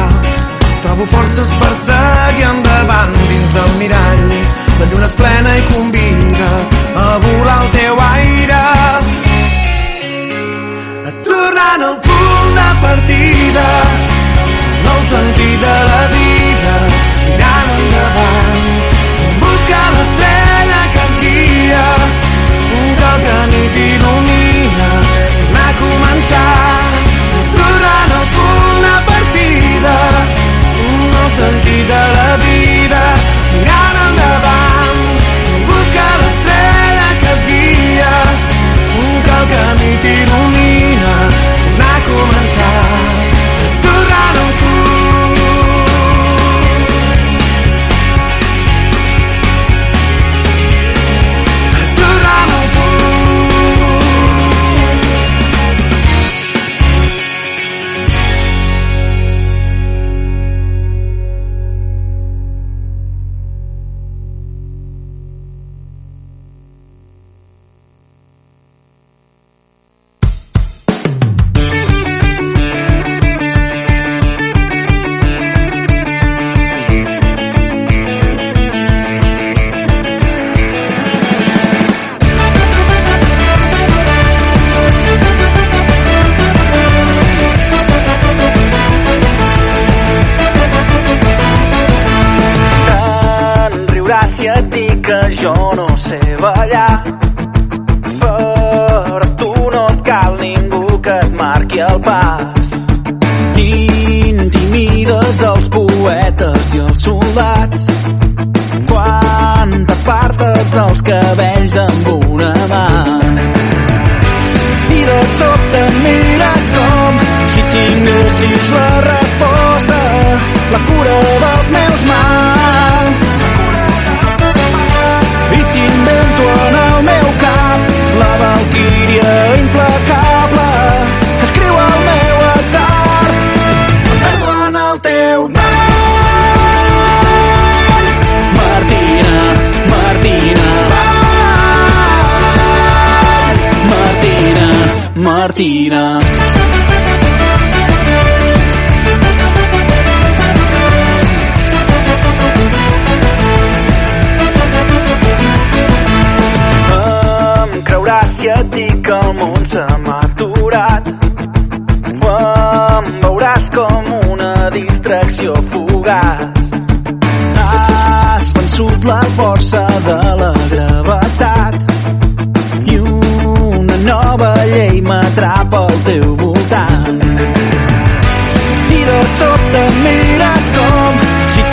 trobo 0.84 1.06
forces 1.14 1.54
per 1.62 1.74
seguir 1.82 2.48
endavant 2.50 3.14
dins 3.30 3.50
del 3.58 3.72
mirall. 3.82 4.26
La 4.80 4.88
lluna 4.92 5.10
és 5.10 5.16
plena 5.22 5.58
i 5.58 5.66
convida 5.72 6.52
a 7.04 7.06
volar 7.26 7.60
al 7.62 7.70
teu 7.78 8.02
aire. 8.10 8.64
Tornant 11.26 11.86
al 11.90 12.00
punt 12.08 12.56
de 12.60 12.70
partida. 12.86 13.68
Nou 14.86 15.06
sentit 15.14 15.62
de 15.68 15.78
la 15.92 16.02
vida 16.16 16.35
un 21.74 22.96
cop 23.00 23.20
que 23.26 23.38
nit 23.52 23.78
il·lumina 23.84 24.90
tornar 25.38 25.70
a 25.70 25.78
començar 25.80 26.80
tornant 27.56 28.14
al 28.20 28.28
punt 28.36 28.84
de 28.86 28.96
partida 29.10 29.96
un 30.86 31.08
nou 31.16 31.30
sentit 31.38 31.84
de 31.94 32.04
la 32.18 32.30
vida. 32.46 33.04
Mirant 33.56 34.02
endavant 34.08 35.04
buscar 35.72 36.12
l'estrella 36.22 37.10
que 37.24 37.38
guia. 37.50 38.14
Cop 39.30 39.48
que 39.54 39.64
nit 39.82 40.12
il·lumina 40.14 40.45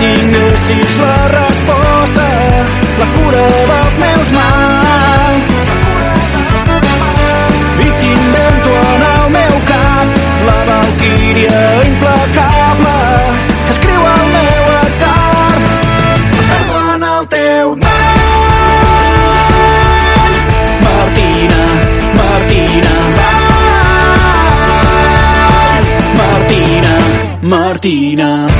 tinguessis 0.03 0.97
la 0.99 1.29
resposta, 1.29 2.29
la 3.01 3.07
cura 3.17 3.45
dels 3.71 3.99
meus 4.03 4.29
mals. 4.39 5.61
I 7.87 7.91
t'invento 8.01 8.73
en 8.81 9.05
el 9.11 9.27
meu 9.37 9.55
cap 9.71 10.07
la 10.49 10.59
valquíria 10.71 11.61
implacable 11.91 12.97
que 13.67 13.73
escriu 13.77 14.09
el 14.15 14.25
meu 14.35 14.63
atzar 14.81 15.61
en 16.95 17.07
el 17.13 17.29
teu 17.37 17.77
nom. 17.85 17.93
Martina, 20.87 21.63
Martina, 22.19 22.95
Martina, 26.19 26.95
Martina. 27.55 28.52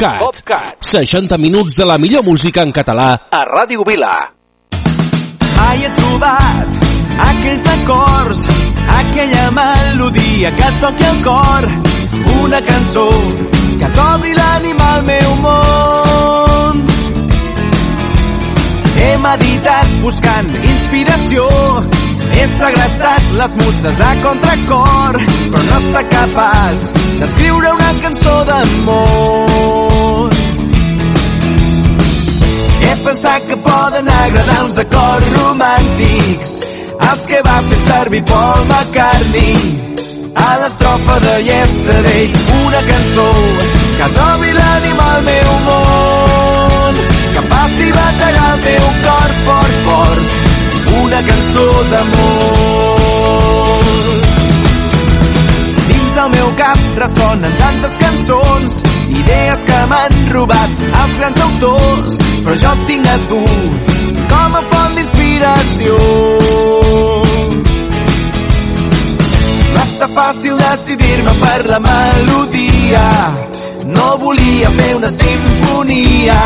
PopCat. 0.00 0.18
PopCat. 0.18 0.76
60 0.80 1.36
minuts 1.36 1.76
de 1.76 1.84
la 1.84 1.98
millor 1.98 2.24
música 2.24 2.62
en 2.62 2.72
català 2.72 3.28
a 3.30 3.40
Ràdio 3.44 3.84
Vila. 3.84 4.32
Mai 5.60 5.84
he 5.84 5.90
trobat 5.98 6.86
aquells 7.26 7.66
acords, 7.72 8.46
aquella 8.96 9.50
melodia 9.58 10.52
que 10.56 10.68
et 10.70 10.80
toqui 10.80 11.04
el 11.04 11.20
cor, 11.26 11.68
una 12.40 12.62
cançó 12.64 13.08
que 13.82 13.92
cobri 13.98 14.32
l'ànima 14.38 14.88
al 14.94 15.04
meu 15.10 15.36
món. 15.44 16.82
He 18.96 19.12
meditat 19.26 19.94
buscant 20.00 20.50
inspiració, 20.62 21.46
he 22.32 22.48
segrestat 22.56 23.30
les 23.42 23.54
muses 23.60 24.02
a 24.08 24.10
contracor, 24.24 25.22
però 25.28 25.64
no 25.68 25.78
està 25.84 26.04
capaç 26.16 26.90
d'escriure 27.20 27.76
una 27.76 27.94
cançó 28.00 28.36
d'amor. 28.48 29.89
He 32.90 32.94
pensat 33.04 33.46
que 33.46 33.56
poden 33.56 34.08
agradar 34.08 34.64
uns 34.64 34.78
acords 34.82 35.26
romàntics. 35.38 36.48
Els 37.08 37.26
que 37.30 37.38
va 37.46 37.58
fer 37.68 37.78
servir 37.82 38.22
Paul 38.30 38.64
McCartney. 38.64 39.54
A 40.34 40.48
l'estrofa 40.62 41.18
de 41.26 41.36
Yesterday 41.46 42.26
una 42.64 42.80
cançó 42.88 43.28
que 44.00 44.08
trobi 44.16 44.50
l'ànima 44.58 45.06
al 45.14 45.22
meu 45.28 45.50
món. 45.68 46.94
Que 47.36 47.42
faci 47.52 47.86
batallar 47.98 48.48
el 48.56 48.60
teu 48.66 48.86
cor 49.06 49.30
fort, 49.46 49.74
fort. 49.86 50.24
Una 51.04 51.20
cançó 51.30 51.68
d'amor 51.94 53.00
Meu 56.34 56.52
cap 56.56 56.80
ressonen 56.98 57.52
tantes 57.58 57.98
cançons, 57.98 58.76
idees 59.20 59.64
que 59.68 59.78
m'han 59.92 60.18
robat 60.34 60.84
els 60.88 61.16
grans 61.18 61.40
autors, 61.46 62.18
però 62.44 62.56
jo 62.64 62.74
et 62.76 62.84
tinc 62.90 63.08
a 63.10 63.16
tu 63.30 63.40
com 64.32 64.58
a 64.58 64.62
font 64.72 64.98
d'inspiració. 64.98 65.96
Va 69.74 69.86
estar 69.86 70.10
fàcil 70.18 70.60
decidir-me 70.60 71.34
per 71.44 71.58
la 71.70 71.80
melodia, 71.86 73.06
no 73.96 74.12
volia 74.22 74.70
fer 74.78 74.92
una 75.00 75.10
sinfonia, 75.16 76.40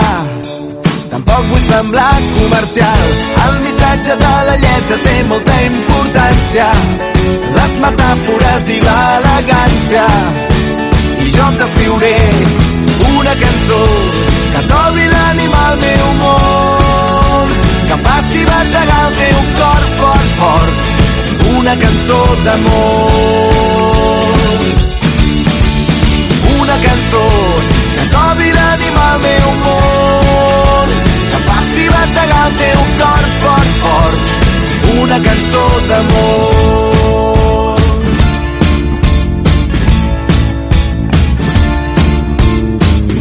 Tampoc 1.14 1.44
vull 1.46 1.60
semblar 1.62 2.14
comercial. 2.36 3.02
El 3.42 3.58
missatge 3.64 4.14
de 4.22 4.30
la 4.46 4.54
lletra 4.62 4.96
té 5.04 5.12
molta 5.28 5.58
importància. 5.66 6.64
Les 7.56 7.76
metàfores 7.84 8.70
i 8.74 8.78
l'elegància. 8.86 10.06
I 11.22 11.28
jo 11.36 11.46
t'escriuré 11.60 12.16
una 13.12 13.34
cançó 13.42 13.78
que 14.56 14.64
trobi 14.72 15.06
l'ànima 15.12 15.60
al 15.68 15.78
meu 15.84 16.10
món. 16.24 17.54
Que 17.86 18.00
faci 18.08 18.42
bategar 18.50 19.00
el 19.06 19.14
teu 19.20 19.38
cor 19.60 19.86
fort, 20.00 20.28
fort. 20.40 20.76
Una 21.60 21.76
cançó 21.84 22.20
d'amor. 22.48 24.32
Una 26.58 26.76
cançó 26.88 27.26
que 27.94 28.08
trobi 28.16 28.52
l'ànima 28.58 29.10
al 29.12 29.20
meu 29.28 29.54
món 29.62 30.83
faci 31.46 31.88
bategar 31.94 32.46
el 32.48 32.54
teu 32.62 32.80
cor 32.98 33.24
fort, 33.42 33.70
fort. 33.82 34.18
Una 35.02 35.18
cançó 35.26 35.64
d'amor. 35.88 36.54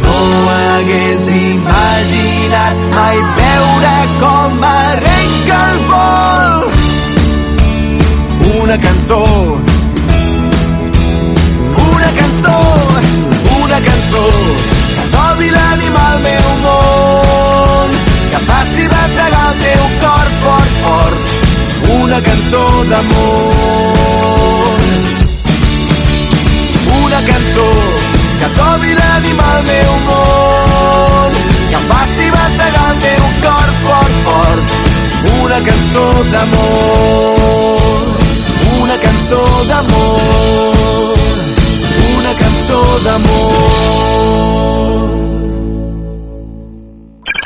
No 0.02 0.50
hagués 0.50 1.24
imaginat 1.40 2.76
mai 2.96 3.18
veure 3.40 3.96
com 4.20 4.64
arrenca 4.72 5.58
el 5.70 5.78
vol 5.92 6.64
una 8.64 8.78
cançó. 8.78 9.22
Una 11.92 12.08
cançó. 12.18 12.58
Una 13.62 13.80
cançó. 13.88 14.24
Que 14.94 15.06
trobi 15.12 15.50
l'ànima 15.50 16.10
al 16.12 16.20
meu 16.22 16.50
món 16.64 17.33
que 18.34 18.40
faci 18.50 18.88
bategar 18.88 19.50
el 19.52 19.58
teu 19.64 19.82
cor 20.02 20.28
fort, 20.42 20.72
fort. 20.82 21.18
Una 22.02 22.20
cançó 22.22 22.64
d'amor. 22.90 24.78
Una 27.04 27.20
cançó 27.30 27.68
que 28.40 28.48
trobi 28.56 28.94
l'ànima 28.98 29.44
al 29.56 29.62
meu 29.70 29.92
món. 30.08 31.38
Que 31.70 31.80
faci 31.90 32.30
bategar 32.38 32.88
el 32.90 32.98
teu 33.06 33.24
cor 33.44 33.68
fort, 33.84 34.14
fort. 34.26 34.66
Una 35.44 35.60
cançó 35.68 36.06
d'amor. 36.32 38.08
Una 38.80 38.98
cançó 39.06 39.44
d'amor. 39.70 41.18
Una 42.16 42.34
cançó 42.42 42.82
d'amor 43.06 44.13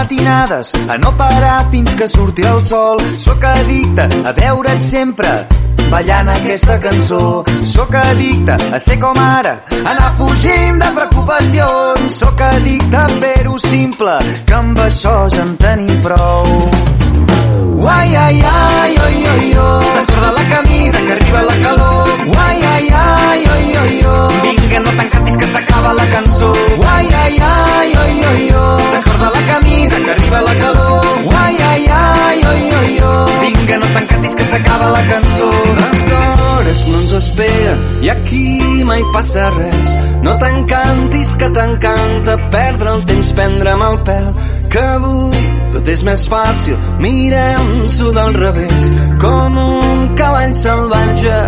Matinades 0.00 0.72
a 0.88 0.96
no 0.96 1.14
parar 1.16 1.70
fins 1.70 1.94
que 1.94 2.08
surti 2.08 2.42
el 2.42 2.62
sol. 2.64 3.00
Sóc 3.18 3.44
addicte 3.44 4.06
a 4.24 4.32
veure't 4.32 4.84
sempre 4.88 5.32
ballant 5.90 6.30
aquesta 6.32 6.78
cançó. 6.80 7.44
Sóc 7.68 7.94
addicte 7.94 8.56
a 8.72 8.80
ser 8.80 8.98
com 9.02 9.20
ara, 9.20 9.58
anar 9.82 10.14
fugint 10.16 10.80
de 10.80 10.90
preocupacions. 10.96 12.16
Sóc 12.16 12.40
addicte 12.48 12.96
a 12.96 13.06
fer-ho 13.20 13.58
simple, 13.66 14.16
que 14.46 14.58
amb 14.62 14.84
això 14.88 15.16
ja 15.34 15.44
en 15.44 15.56
tenim 15.60 16.00
prou. 16.06 16.52
Uai, 17.80 18.14
ai, 18.14 18.40
ai, 18.40 18.92
oi, 19.06 19.24
oi, 19.34 19.48
oi. 19.68 19.96
Descorda 19.96 20.32
la 20.36 20.44
camisa 20.54 20.98
que 21.06 21.12
arriba 21.18 21.42
la 21.42 21.56
calor. 21.64 21.99
Ai, 23.40 23.46
ai, 23.46 23.64
oi, 23.64 23.76
oi, 23.76 24.04
oi. 24.04 24.56
Vinga, 24.58 24.80
no 24.80 24.90
t'encantis 24.90 25.36
que 25.36 25.46
s'acaba 25.46 25.92
la 25.94 26.06
cançó. 26.06 26.52
Uai, 26.76 27.06
ai, 27.22 27.38
ai, 27.40 27.92
oi, 28.02 28.14
oi, 28.30 28.50
oi. 28.52 28.82
Descorda 28.92 29.30
la 29.34 29.42
camisa 29.50 29.96
que 30.04 30.10
arriba 30.10 30.40
la 30.42 30.54
calor. 30.54 31.04
Uai, 31.24 31.56
ai, 31.70 31.86
ai, 31.88 32.38
oi, 32.50 32.62
oi, 32.80 33.00
oi. 33.00 33.54
Vinga, 33.54 33.78
no 33.78 33.86
t'encantis 33.94 34.34
que 34.34 34.44
s'acaba 34.44 34.90
la 34.90 35.00
cançó. 35.00 35.50
Les 35.80 36.12
hores 36.12 36.86
no 36.88 37.00
ens 37.00 37.12
esperen 37.12 37.80
i 38.02 38.10
aquí 38.10 38.84
mai 38.84 39.02
passa 39.14 39.48
res. 39.56 39.96
No 40.22 40.36
t'encantis 40.36 41.36
que 41.40 41.48
t'encanta 41.48 42.36
perdre 42.52 42.92
el 42.92 43.04
temps, 43.08 43.32
prendre'm 43.32 43.82
el 43.88 43.98
pèl, 44.04 44.30
que 44.70 44.84
avui 44.98 45.46
tot 45.72 45.88
és 45.88 46.02
més 46.04 46.26
fàcil. 46.28 46.76
Mirem-s'ho 47.00 48.12
del 48.12 48.34
revés, 48.36 48.88
com 49.22 49.56
un 49.64 50.08
cavall 50.18 50.54
salvatge 50.58 51.38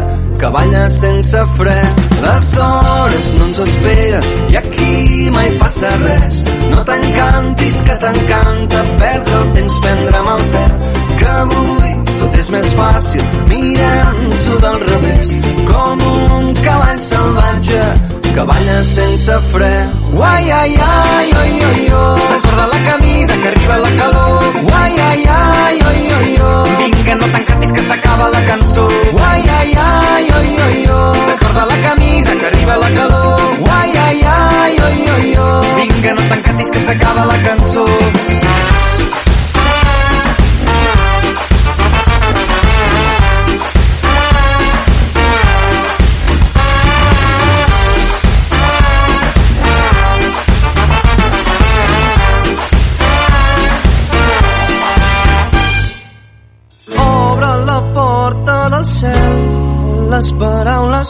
que 0.43 0.49
balla 0.51 0.89
sense 0.91 1.41
fre. 1.57 1.75
Les 2.23 2.47
hores 2.59 3.27
no 3.39 3.45
ens 3.47 3.59
esperen 3.65 4.25
i 4.51 4.57
aquí 4.59 5.31
mai 5.37 5.51
passa 5.61 5.91
res. 6.01 6.41
No 6.73 6.83
t'encantis 6.89 7.77
que 7.87 7.97
t'encanta 8.05 8.83
perdre 9.03 9.37
el 9.43 9.53
temps, 9.59 9.77
prendre'm 9.85 10.31
el 10.33 10.43
pèl, 10.57 10.75
que 11.21 11.29
avui 11.45 11.95
tot 12.09 12.41
és 12.43 12.51
més 12.57 12.73
fàcil 12.81 13.31
mirant-s'ho 13.53 14.59
del 14.67 14.83
revés 14.89 15.33
com 15.71 16.05
un 16.17 16.51
cavall 16.59 17.01
salvatge 17.13 17.87
que 18.35 18.45
balla 18.45 18.85
sense 18.85 19.41
fre 19.53 19.89
Uai, 20.13 20.51
ai, 20.51 20.77
ai, 20.77 21.33
oi, 21.43 21.53
oi, 21.69 21.93
oi. 21.93 22.21
Descorda 22.33 22.67
la 22.67 22.79
camisa 22.91 23.33
que 23.41 23.49
arriba 23.49 23.77
la 23.79 23.91
calor. 23.99 24.43
Uai, 24.71 24.95
ai, 25.09 25.25
ai, 25.27 25.79
oi, 25.91 26.13
oi, 26.19 26.41
oi. 26.41 26.91
Vinga, 26.93 27.15
no 27.17 27.27
t'encantis 27.33 27.73
que 27.73 27.83
s'acaba 27.83 28.31
la 28.31 28.43
cançó. 28.45 28.85
Uai, 29.13 29.43
ai, 29.59 29.75
ai, 29.77 30.25
oi, 30.39 30.51
oi, 30.67 30.91
oi. 30.91 31.19
Descorda 31.31 31.65
la 31.67 31.77
camisa 31.89 32.33
que 32.41 32.47
arriba 32.47 32.77
la 32.77 32.91
calor. 32.91 33.41
Uai, 33.69 33.97
ai, 34.05 34.23
ai, 34.23 34.77
oi, 34.87 34.99
oi, 35.17 35.35
oi. 35.39 35.67
Vinga, 35.77 36.15
no 36.15 36.23
t'encantis 36.29 36.71
que 36.71 36.81
s'acaba 36.81 37.25
la 37.25 37.39
cançó. 37.43 37.85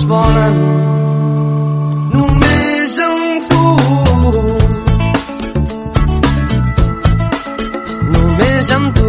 Paraules 0.02 0.06
volen. 0.08 0.56
Només 2.12 2.98
amb 3.06 3.48
tu. 3.50 3.64
Només 8.12 8.70
amb 8.70 8.94
tu. 8.96 9.08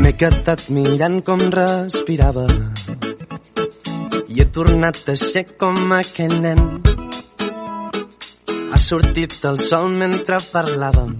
M'he 0.00 0.12
quedat 0.18 0.68
mirant 0.70 1.20
com 1.24 1.40
respirava 1.50 2.46
i 4.28 4.40
he 4.40 4.46
tornat 4.50 4.98
a 5.08 5.16
ser 5.16 5.46
com 5.58 5.92
aquell 5.92 6.40
nen. 6.40 6.60
Ha 8.72 8.78
sortit 8.78 9.38
el 9.44 9.58
sol 9.58 9.90
mentre 9.94 10.40
parlàvem 10.52 11.14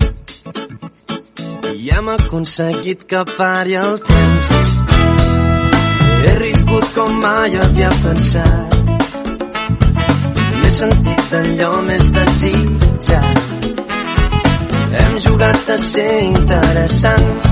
i 1.74 1.90
hem 1.92 2.08
aconseguit 2.08 3.04
que 3.06 3.24
pari 3.36 3.76
el 3.78 4.00
temps. 4.08 4.83
Rigut 6.74 6.94
com 6.94 7.12
mai 7.22 7.54
havia 7.54 7.88
pensat. 8.02 8.72
M'he 10.58 10.70
sentit 10.76 11.20
d'allò 11.30 11.68
més 11.86 12.08
desitjat. 12.16 13.38
Hem 15.02 15.14
jugat 15.26 15.70
a 15.70 15.76
ser 15.84 16.08
interessants 16.24 17.46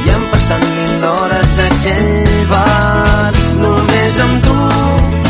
i 0.00 0.10
hem 0.10 0.26
passat 0.32 0.66
mil 0.72 1.06
hores 1.12 1.54
a 1.62 1.68
aquell 1.70 2.34
bar. 2.50 3.30
Només 3.62 4.20
amb 4.26 4.42
tu 4.48 4.58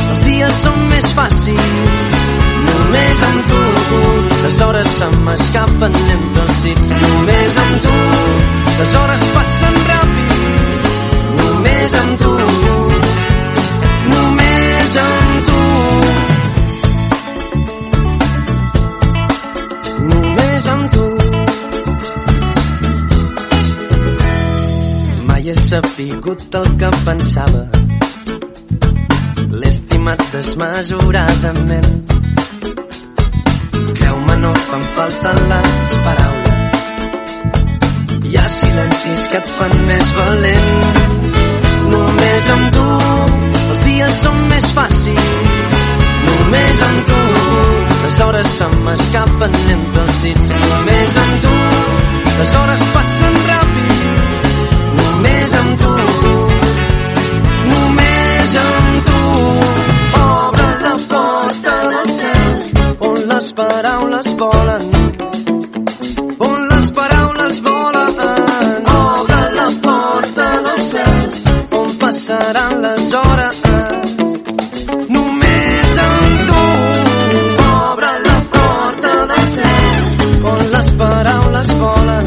els 0.06 0.26
dies 0.30 0.62
són 0.64 0.80
més 0.94 1.12
fàcils 1.20 2.24
només 2.66 3.22
amb 3.28 3.48
tu 3.50 3.60
les 4.42 4.58
hores 4.64 4.88
se 4.98 5.08
m'escapen 5.26 5.96
entre 6.16 6.42
els 6.46 6.60
dits 6.64 6.92
només 7.02 7.58
amb 7.64 7.76
tu 7.86 7.96
les 8.78 8.94
hores 9.00 9.24
passen 9.34 9.82
ràpid 9.90 10.15
només 11.66 11.94
amb 12.00 12.18
tu. 12.20 12.32
Només 14.10 14.96
amb 15.02 15.48
tu. 15.48 15.60
Només 20.10 20.68
amb 20.74 20.86
tu. 20.94 21.06
Mai 25.26 25.50
he 25.50 25.56
sapigut 25.70 26.54
el 26.60 26.66
que 26.82 26.90
pensava. 27.08 27.64
L'he 29.50 29.70
estimat 29.74 30.20
desmesuradament. 30.32 31.92
Creu-me, 33.98 34.34
no 34.44 34.54
fan 34.70 34.84
falta 34.96 35.30
les 35.52 35.94
paraules. 36.08 36.82
Hi 38.26 38.36
ha 38.36 38.48
silencis 38.58 39.30
que 39.30 39.38
et 39.42 39.56
fan 39.58 39.80
més 39.86 40.12
valent. 40.18 41.25
Només 41.96 42.48
amb 42.54 42.66
tu 42.76 42.86
els 43.62 43.84
dies 43.88 44.20
són 44.22 44.42
més 44.52 44.68
fàcils. 44.76 45.30
Només 46.26 46.82
amb 46.88 47.10
tu 47.10 47.20
les 48.04 48.20
hores 48.26 48.52
se 48.58 48.68
m'escapen 48.84 49.56
entre 49.76 50.04
els 50.04 50.20
dits. 50.26 50.52
Només 50.66 51.18
amb 51.24 51.46
tu 51.46 51.56
les 52.38 52.54
hores 52.60 52.86
passen 52.94 53.40
ràpid. 53.50 54.50
Només 55.00 55.58
amb 55.62 55.80
tu 55.84 55.94
només 57.72 58.54
amb 58.62 59.08
tu 59.08 59.22
obre 60.20 60.68
la 60.84 60.94
porta 61.14 61.76
del 61.94 62.14
cel 62.20 63.06
on 63.10 63.18
les 63.32 63.52
paraules 63.60 64.32
volen 64.44 65.05
passaran 72.26 72.82
les 72.82 73.12
hores. 73.14 73.58
Només 75.14 75.98
amb 76.04 76.40
tu 76.48 76.62
obre 77.66 78.10
la 78.24 78.38
porta 78.54 79.12
del 79.30 79.44
cel 79.52 80.48
on 80.52 80.64
les 80.72 80.90
paraules 81.02 81.70
volen. 81.82 82.26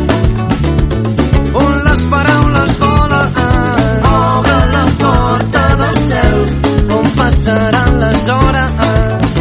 On 1.64 1.74
les 1.88 2.04
paraules 2.14 2.74
volen. 2.84 3.28
Obre 4.14 4.60
la 4.76 4.86
porta 5.04 5.66
del 5.84 6.02
cel 6.08 6.39
on 7.00 7.12
passaran 7.20 8.00
les 8.06 8.30
hores. 8.38 9.36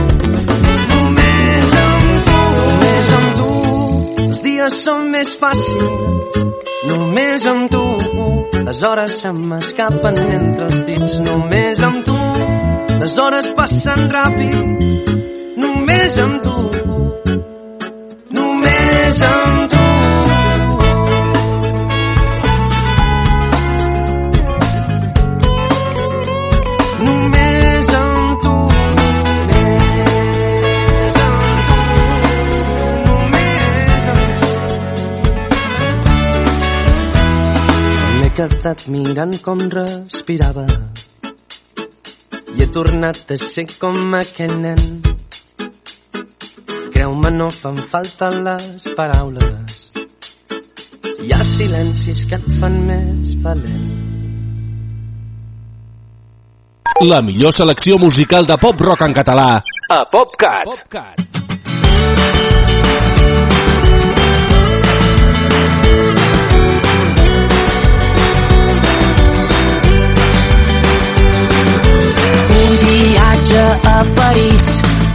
Només 0.94 1.74
amb 1.84 2.24
tu 2.30 2.40
només 2.58 3.12
amb 3.20 3.30
tu 3.42 3.52
els 4.26 4.42
dies 4.48 4.82
són 4.88 5.10
més 5.14 5.36
fàcils. 5.38 6.42
Només 6.90 7.46
amb 7.46 7.70
tu 7.70 7.87
les 8.68 8.82
hores 8.84 9.12
se 9.22 9.30
m'escapen 9.32 10.18
entre 10.18 10.66
els 10.66 10.80
dits 10.84 11.12
només 11.24 11.78
amb 11.86 12.02
tu. 12.04 12.16
Les 13.00 13.14
hores 13.22 13.46
passen 13.56 14.02
ràpid 14.12 15.56
només 15.62 16.18
amb 16.20 16.37
quedat 38.68 38.88
mirant 38.92 39.36
com 39.40 39.60
respirava 39.72 40.66
i 42.52 42.60
he 42.60 42.66
tornat 42.68 43.30
a 43.32 43.38
ser 43.40 43.64
com 43.80 44.12
aquell 44.18 44.52
nen 44.60 44.82
me 47.22 47.30
no 47.36 47.48
fan 47.50 47.78
falta 47.92 48.28
les 48.30 48.84
paraules. 48.98 49.78
Hi 51.24 51.32
ha 51.32 51.40
silencis 51.42 52.26
que 52.28 52.36
et 52.36 52.46
fan 52.60 52.76
més 52.90 53.32
valent. 53.46 53.88
La 57.08 57.22
millor 57.24 57.56
selecció 57.56 57.98
musical 58.04 58.46
de 58.46 58.60
pop-rock 58.60 59.08
en 59.08 59.16
català 59.22 59.50
a 59.56 60.02
PopCat. 60.12 60.68
PopCat. 60.68 61.47
Viatge 73.48 73.88
a 73.88 74.04
París, 74.14 74.62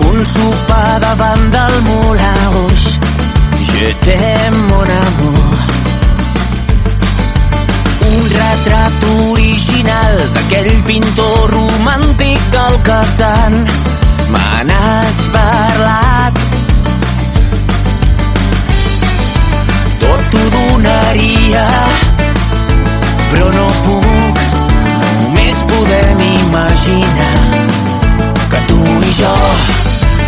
un 0.09 0.25
sopar 0.25 0.99
davant 0.99 1.51
del 1.51 1.81
Moulin. 1.83 2.67
Je 3.61 3.93
t'aime, 4.01 4.57
mon 4.67 4.89
amour. 5.03 5.57
Un 8.09 8.21
retrat 8.37 9.05
original 9.29 10.17
d'aquell 10.33 10.83
pintor 10.87 11.53
romàntic 11.53 12.49
del 12.55 12.75
que 12.87 13.01
tant 13.17 13.59
me 14.33 14.63
n'has 14.69 15.19
parlat. 15.35 16.41
Tot 20.03 20.21
t'ho 20.31 20.43
donaria, 20.57 21.67
però 23.31 23.51
no 23.57 23.67
puc 23.85 24.43
només 25.21 25.63
podem 25.71 26.25
imaginar 26.33 27.72
jo 29.19 29.33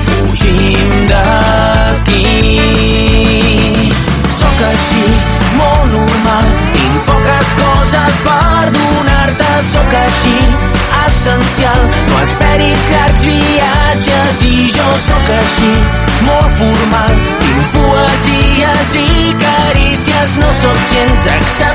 fugim 0.08 0.92
d'aquí. 1.10 2.24
Sóc 4.40 4.62
així, 4.70 5.06
molt 5.58 5.86
normal, 5.94 6.50
tinc 6.76 6.98
poques 7.10 7.54
coses 7.62 8.20
per 8.28 8.66
donar-te, 8.78 9.52
sóc 9.74 9.96
així, 10.02 10.38
essencial. 11.06 11.82
No 12.12 12.22
esperis 12.26 12.86
llargs 12.92 13.24
viatges 13.30 14.44
i 14.52 14.56
jo 14.78 14.90
sóc 15.10 15.32
així, 15.40 15.74
molt 16.30 16.62
formal, 16.62 17.16
tinc 17.42 17.74
poesies 17.80 18.94
i 19.02 19.34
carícies, 19.46 20.38
no 20.44 20.54
sóc 20.64 20.86
gens 20.94 21.34
excepcional, 21.40 21.75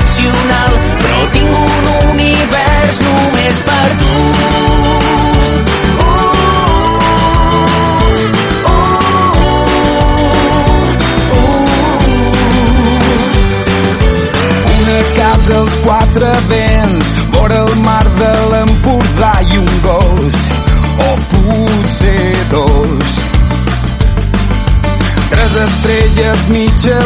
me 26.51 26.65
to 26.67 27.00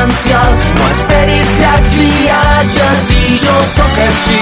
essencial. 0.00 0.58
No 0.76 0.86
esperis 0.90 1.58
llargs 1.60 1.94
viatges 1.94 3.12
i 3.16 3.36
jo 3.42 3.56
sóc 3.74 3.98
així, 4.06 4.40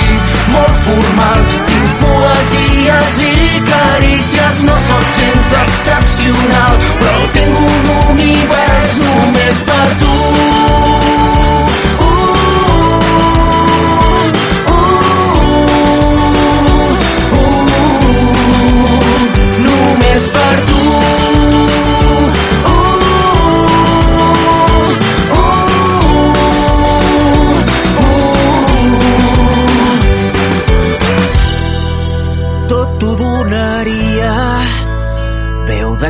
molt 0.52 0.76
formal, 0.86 1.44
tinc 1.70 2.02
poesies 2.02 3.18
i 3.26 3.62
carícies, 3.72 4.62
no 4.68 4.78
sóc 4.88 5.12
gens 5.18 5.52
excepcional, 5.64 6.80
però 7.02 7.28
tinc 7.34 7.60
un 7.64 7.90
univers 8.08 8.67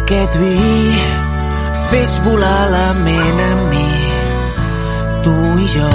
veu 0.09 0.17
d'aquest 0.17 0.39
vi, 0.41 1.01
fes 1.91 2.21
volar 2.25 2.71
la 2.71 2.93
ment 2.95 3.41
amb 3.41 3.71
mi. 3.71 3.89
Tu 5.25 5.35
i 5.61 5.67
jo 5.75 5.91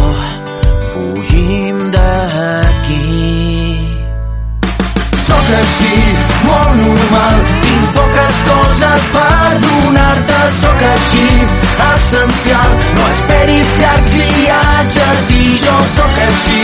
fugim 0.93 1.91
d'aquí. 1.91 2.99
Sóc 5.25 5.53
així, 5.61 5.95
molt 6.45 6.75
normal, 6.81 7.41
tinc 7.65 7.93
poques 7.97 8.43
coses 8.49 9.09
per 9.13 9.72
donar-te, 9.93 10.39
sóc 10.61 10.81
així, 10.89 11.25
essencial. 11.93 12.71
No 12.97 13.07
esperis 13.09 13.73
llargs 13.79 14.13
viatges 14.17 15.31
i 15.37 15.57
jo 15.63 15.75
sóc 15.93 16.17
així, 16.25 16.61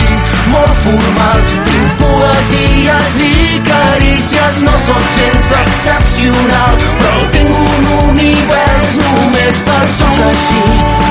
molt 0.50 0.80
formal, 0.84 1.44
tinc 1.68 1.92
poesies 2.00 3.18
i 3.28 3.60
carícies, 3.68 4.60
no 4.66 4.74
sóc 4.86 5.06
gens 5.18 5.52
excepcional, 5.60 6.82
però 7.02 7.28
tinc 7.36 7.60
un 7.60 7.90
univers 8.10 8.96
només 9.04 9.62
per 9.68 9.82
sóc 9.98 10.24
així, 10.26 10.64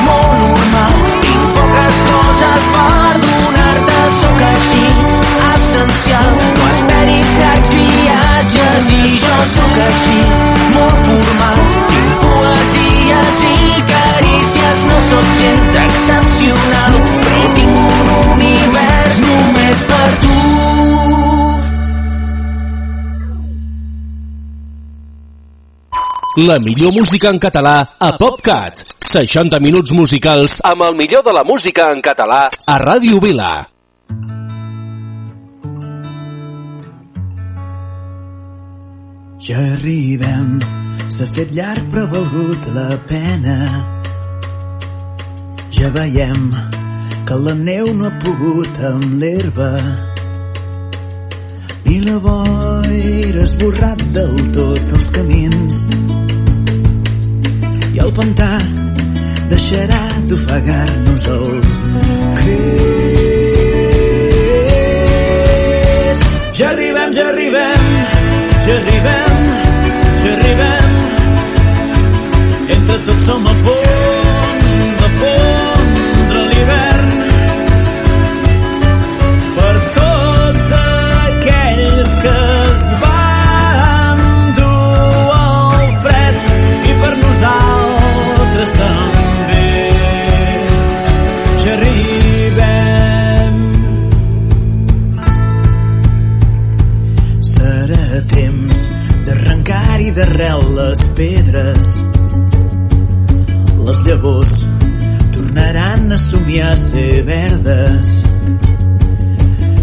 molt 0.10 0.36
normal, 0.44 1.00
tinc 1.28 1.46
poques 1.60 2.02
coses 2.10 2.68
per 2.76 3.14
donar-te, 3.28 4.02
sóc 4.24 4.44
així, 4.50 4.84
essencial, 5.54 6.34
no 6.60 6.72
esperis 6.76 7.36
llargs 7.44 7.78
viatges 7.80 8.92
i 9.00 9.16
jo 9.24 9.40
sóc 9.56 9.80
així, 9.88 10.20
molt 10.76 11.08
formal, 11.08 11.89
poesies 12.50 13.34
i 13.50 13.82
carícies, 13.90 14.86
no 14.90 14.98
sóc 15.10 15.28
gens 15.40 15.76
excepcional, 15.84 16.98
però 17.26 17.44
tinc 17.58 17.76
un 17.84 18.08
univers 18.34 19.22
només 19.28 19.84
per 19.90 20.10
tu. 20.24 20.38
La 26.40 26.56
millor 26.64 26.94
música 26.96 27.34
en 27.34 27.40
català 27.42 27.76
a 28.00 28.14
PopCat. 28.18 28.86
60 29.10 29.60
minuts 29.60 29.92
musicals 29.98 30.60
amb 30.64 30.86
el 30.86 30.96
millor 30.96 31.26
de 31.26 31.34
la 31.36 31.44
música 31.44 31.90
en 31.92 32.00
català 32.06 32.46
a 32.48 32.78
Ràdio 32.80 33.20
Vila. 33.20 33.52
Ja 39.40 39.58
arribem, 39.74 40.60
s'ha 41.16 41.26
fet 41.36 41.50
llarg 41.58 41.84
però 41.92 42.06
ha 42.06 42.12
valgut 42.14 42.62
la 42.76 42.90
pena. 43.10 43.58
Ja 45.78 45.90
veiem 45.96 46.44
que 47.28 47.36
la 47.46 47.54
neu 47.54 47.88
no 47.98 48.06
ha 48.08 48.14
pogut 48.24 48.74
amb 48.92 49.20
l'herba 49.22 49.72
ni 51.86 51.98
la 52.06 52.18
boira 52.26 53.42
esborrat 53.48 54.02
del 54.16 54.36
tot 54.56 54.86
els 54.98 55.08
camins 55.16 55.76
i 57.94 57.98
el 58.06 58.12
pantà 58.20 58.52
deixarà 59.54 60.04
d'ofegar-nos 60.30 61.24
els 61.38 61.74
crits. 62.42 63.90
Ja 66.60 66.68
arribem, 66.76 67.10
ja 67.18 67.26
arribem, 67.32 67.84
ja 68.68 68.76
arribem, 68.84 69.44
ja 70.24 70.32
arribem. 70.38 70.89
Entre 72.70 72.98
tots 73.06 73.26
som 73.26 73.48
a 73.48 73.54
punt 73.66 74.98
de 75.02 75.10
fondre 75.20 75.79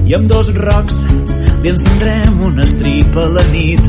I 0.07 0.15
amb 0.15 0.29
dos 0.31 0.53
rocs 0.55 1.01
li 1.65 1.69
encendrem 1.73 2.37
una 2.47 2.63
estripa 2.63 3.25
a 3.25 3.31
la 3.37 3.43
nit. 3.51 3.89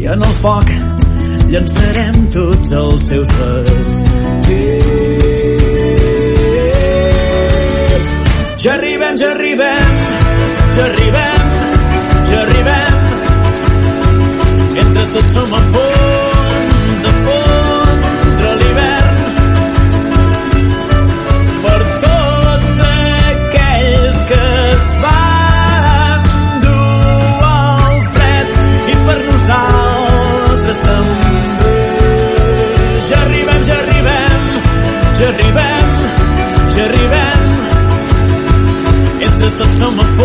I 0.00 0.06
en 0.14 0.24
el 0.24 0.34
foc 0.40 0.70
llançarem 1.52 2.16
tots 2.32 2.72
els 2.80 3.04
seus 3.10 3.30
vestits. 3.40 3.92
Ja 8.64 8.72
arribem, 8.78 9.14
ja 9.20 9.28
arribem, 9.34 9.92
ja 10.78 10.84
arribem, 10.86 11.44
ja 12.30 12.38
arribem. 12.46 12.94
Entre 14.86 15.04
tots 15.18 15.30
som 15.36 15.52
a 15.52 15.62
punt 15.76 15.93
Entre 39.56 39.66
tots 39.78 40.23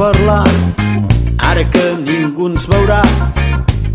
parlar. 0.00 0.48
Ara 1.50 1.64
que 1.72 1.84
ningú 2.08 2.46
ens 2.48 2.64
veurà 2.72 3.00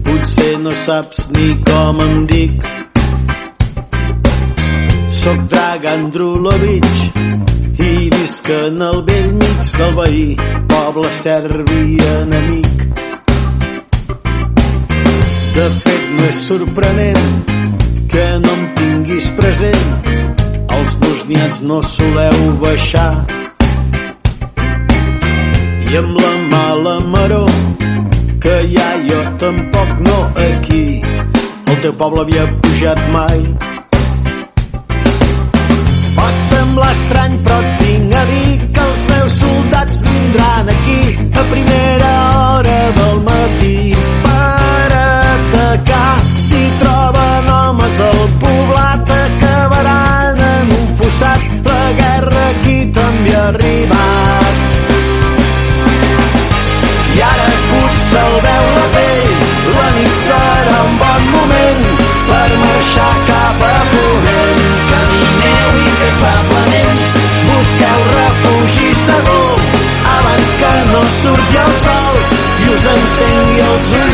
potser 0.06 0.52
no 0.62 0.74
saps 0.86 1.30
ni 1.34 1.48
com 1.66 2.02
em 2.06 2.18
dic. 2.30 2.68
Soc 5.16 5.40
Dragan 5.54 6.04
Drulovic 6.14 6.92
i 7.88 7.94
visc 8.14 8.52
en 8.58 8.84
el 8.90 9.02
vell 9.08 9.32
mig 9.40 9.72
del 9.80 9.96
veí 10.02 10.28
poble 10.74 11.10
serbi 11.16 11.82
enemic. 12.12 12.76
De 15.56 15.66
fet 15.80 16.06
no 16.20 16.28
és 16.28 16.44
sorprenent 16.52 17.26
que 18.14 18.28
no 18.46 18.54
em 18.60 18.70
tinguis 18.78 19.26
present. 19.40 20.14
Els 20.78 20.94
bosnians 21.02 21.66
no 21.72 21.82
soleu 21.96 22.46
baixar 22.62 23.10
i 25.92 25.98
amb 25.98 26.20
la 26.22 26.32
mala 26.52 26.94
maror 27.14 27.50
que 28.44 28.56
ha 28.82 28.92
jo 29.10 29.22
tampoc 29.42 29.90
no 30.08 30.18
aquí. 30.50 30.84
El 31.72 31.78
teu 31.84 31.94
poble 32.00 32.22
havia 32.24 32.46
pujat 32.62 33.02
mai. 33.16 33.42
Pot 36.18 36.36
semblar 36.50 36.92
estrany 36.98 37.36
però 37.46 37.58
tinc 37.82 38.16
a 38.22 38.24
dir 38.32 38.52
que 38.78 38.86
els 38.88 39.02
meus 39.12 39.38
soldats 39.42 40.02
vindran 40.08 40.72
aquí 40.76 41.02
a 41.42 41.46
primera 41.52 42.14
hora 42.38 42.80
del 43.00 43.22
matí 43.30 43.78
per 44.26 44.90
atacar. 45.02 46.16
Si 46.48 46.64
troben 46.82 47.54
homes 47.60 48.02
del 48.02 48.26
poblat 48.46 49.16
acabaran 49.22 50.44
en 50.50 50.76
un 50.80 50.90
fossat. 51.02 51.54
La 51.70 51.86
guerra 52.02 52.50
aquí 52.56 52.78
també 53.00 53.40
ha 53.42 53.48
potser 58.16 58.32
el 58.32 58.42
veu 58.46 58.66
la 58.78 58.88
pell 58.96 59.32
la 59.76 59.88
nit 59.96 60.14
serà 60.26 60.78
un 60.88 60.96
bon 61.02 61.22
moment 61.36 61.84
per 62.28 62.50
marxar 62.62 63.16
cap 63.30 63.64
a 63.70 63.76
Ponent. 63.92 64.64
Camineu 64.92 65.70
incansablement 65.86 67.00
busqueu 67.50 68.00
refugi 68.16 68.90
segur 69.06 69.52
abans 70.16 70.56
que 70.62 70.74
no 70.92 71.04
surti 71.20 71.58
el 71.66 71.74
sol 71.86 72.16
i 72.66 72.74
us 72.76 72.86
encengui 72.96 73.60
els 73.70 73.96
ulls 74.00 74.05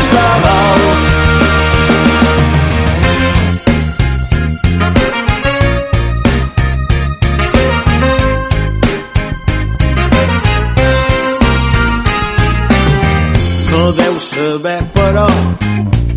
saber, 14.32 14.80
però, 14.94 15.26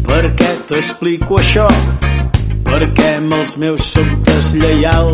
per 0.07 0.23
què 0.39 0.51
t'explico 0.69 1.39
això? 1.39 1.65
Perquè 2.65 3.09
amb 3.19 3.35
els 3.37 3.55
meus 3.61 3.89
soc 3.91 4.11
deslleial. 4.27 5.09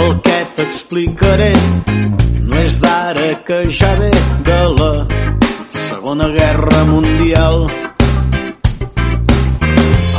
El 0.00 0.10
que 0.26 0.36
t'explicaré 0.56 1.52
no 2.46 2.58
és 2.62 2.76
d'ara 2.82 3.28
que 3.46 3.60
ja 3.78 3.92
ve 4.00 4.10
de 4.48 4.60
la 4.78 4.90
Segona 5.88 6.28
Guerra 6.34 6.84
Mundial. 6.90 7.66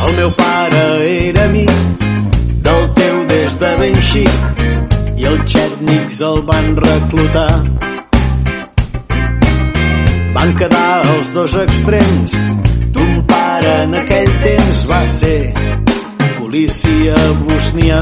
El 0.07 0.15
meu 0.21 0.31
pare 0.37 0.85
era 1.11 1.45
amic 1.49 2.07
del 2.67 2.89
teu 3.01 3.23
des 3.33 3.59
de 3.59 3.75
ben 3.83 4.01
xic 4.11 4.63
i 5.17 5.27
els 5.29 5.51
xètnics 5.51 6.21
el 6.31 6.41
van 6.47 6.75
reclutar 6.79 7.51
van 10.37 10.53
quedar 10.53 11.01
els 11.15 11.29
dos 11.33 11.53
extrems. 11.57 12.33
D'un 12.93 13.13
pare 13.29 13.71
en 13.85 13.95
aquell 14.01 14.29
temps 14.43 14.83
va 14.91 14.99
ser 15.09 15.39
policia 16.37 17.15
bosnià. 17.41 18.01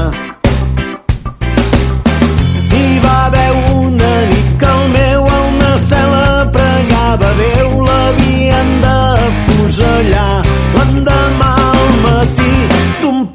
Hi 2.76 2.84
va 3.04 3.14
haver 3.28 3.48
una 3.78 4.12
nit 4.34 4.52
que 4.60 4.74
el 4.74 4.84
meu 4.98 5.24
a 5.38 5.40
una 5.48 5.72
cel·la 5.88 6.36
pregava 6.58 7.34
Déu 7.40 7.74
l'havien 7.88 8.72
de 8.84 8.96
fusellar. 9.48 10.30
L'endemà 10.76 11.45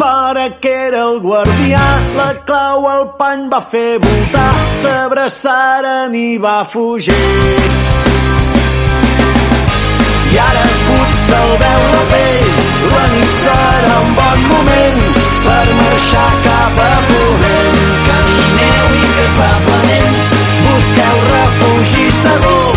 pare 0.01 0.57
que 0.59 0.71
era 0.87 1.03
el 1.09 1.19
guardià. 1.21 1.85
La 2.17 2.29
clau 2.47 2.87
al 2.89 3.05
pany 3.19 3.45
va 3.53 3.61
fer 3.73 3.99
voltar. 4.05 4.49
S'abraçaren 4.81 6.15
i 6.17 6.29
va 6.45 6.57
fugir. 6.73 7.17
I 10.31 10.39
ara 10.47 10.65
potser 10.87 11.39
el 11.41 11.53
veu 11.61 11.81
la 11.93 12.03
pell 12.11 12.51
la 12.91 13.03
nit 13.13 13.33
serà 13.43 13.95
un 14.01 14.13
bon 14.19 14.45
moment 14.51 15.01
per 15.45 15.65
marxar 15.79 16.29
cap 16.45 16.79
a 16.85 16.91
Ponent 17.09 17.81
camineu 18.07 18.85
incansablement 19.01 20.21
busqueu 20.67 21.25
refugi 21.31 22.07
segur. 22.21 22.69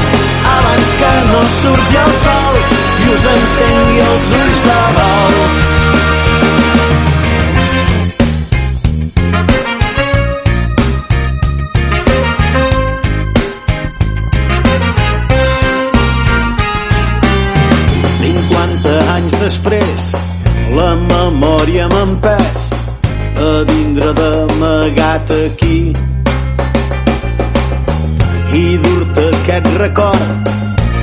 Abans 0.57 0.97
que 1.03 1.13
no 1.31 1.45
surti 1.61 2.03
el 2.07 2.17
sol 2.25 2.59
i 3.05 3.15
us 3.15 3.31
encengui 3.37 4.03
els 4.09 4.35
ulls 4.41 4.67
de 4.67 4.83
dol 4.99 5.64
després 19.65 20.15
la 20.77 20.91
memòria 20.95 21.87
m'ha 21.89 22.03
empès 22.05 22.65
a 23.45 23.53
vindre 23.71 24.11
d'amagat 24.19 25.31
aquí. 25.37 25.79
I 28.61 28.65
dur-te 28.85 29.25
aquest 29.31 29.71
record 29.79 30.53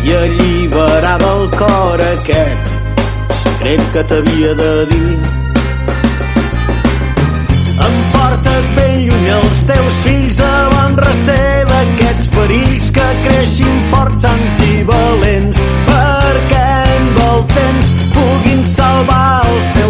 i 0.06 0.16
alliberar 0.20 1.18
del 1.26 1.44
cor 1.58 2.06
aquest 2.06 2.72
secret 3.42 3.84
que 3.94 4.04
t'havia 4.14 4.54
de 4.62 4.72
dir. 4.94 5.18
Em 7.90 8.00
portes 8.14 8.72
ben 8.78 8.98
lluny 9.10 9.30
els 9.42 9.68
teus 9.74 10.02
fills 10.06 10.42
a 10.46 10.56
bon 10.78 10.98
recer 11.10 11.52
d'aquests 11.74 12.34
perills 12.38 12.90
que 12.98 13.12
creixin 13.28 13.86
forts, 13.92 14.26
sans 14.28 14.66
i 14.70 14.84
valents 14.96 15.64
perquè 15.90 16.21
amb 17.42 17.50
el 17.50 17.56
temps 17.56 17.94
puguin 18.14 18.64
salvar 18.64 19.42
els 19.46 19.81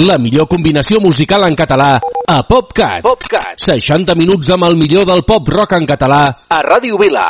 La 0.00 0.16
millor 0.16 0.46
combinació 0.48 0.96
musical 1.04 1.42
en 1.44 1.52
català 1.58 1.90
a 2.00 2.36
PopCat. 2.48 3.02
PopCat. 3.04 3.58
60 3.60 4.14
minuts 4.16 4.48
amb 4.54 4.64
el 4.64 4.78
millor 4.80 5.04
del 5.04 5.20
pop 5.28 5.50
rock 5.52 5.74
en 5.76 5.84
català 5.90 6.20
a 6.48 6.60
Ràdio 6.64 6.96
Vila. 7.02 7.26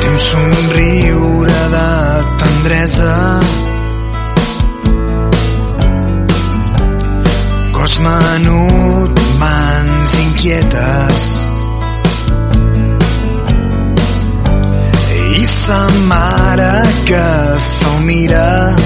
Té 0.00 0.08
un 0.14 0.18
somriure 0.30 1.60
de 1.76 1.84
tendresa 2.46 3.12
cos 7.76 8.00
menut, 8.08 9.24
mans 9.44 10.20
inquietes 10.24 11.41
i 15.62 15.64
sa 15.64 15.86
mare 16.10 16.72
que 17.06 17.24
se'l 17.74 17.98
mira 18.06 18.82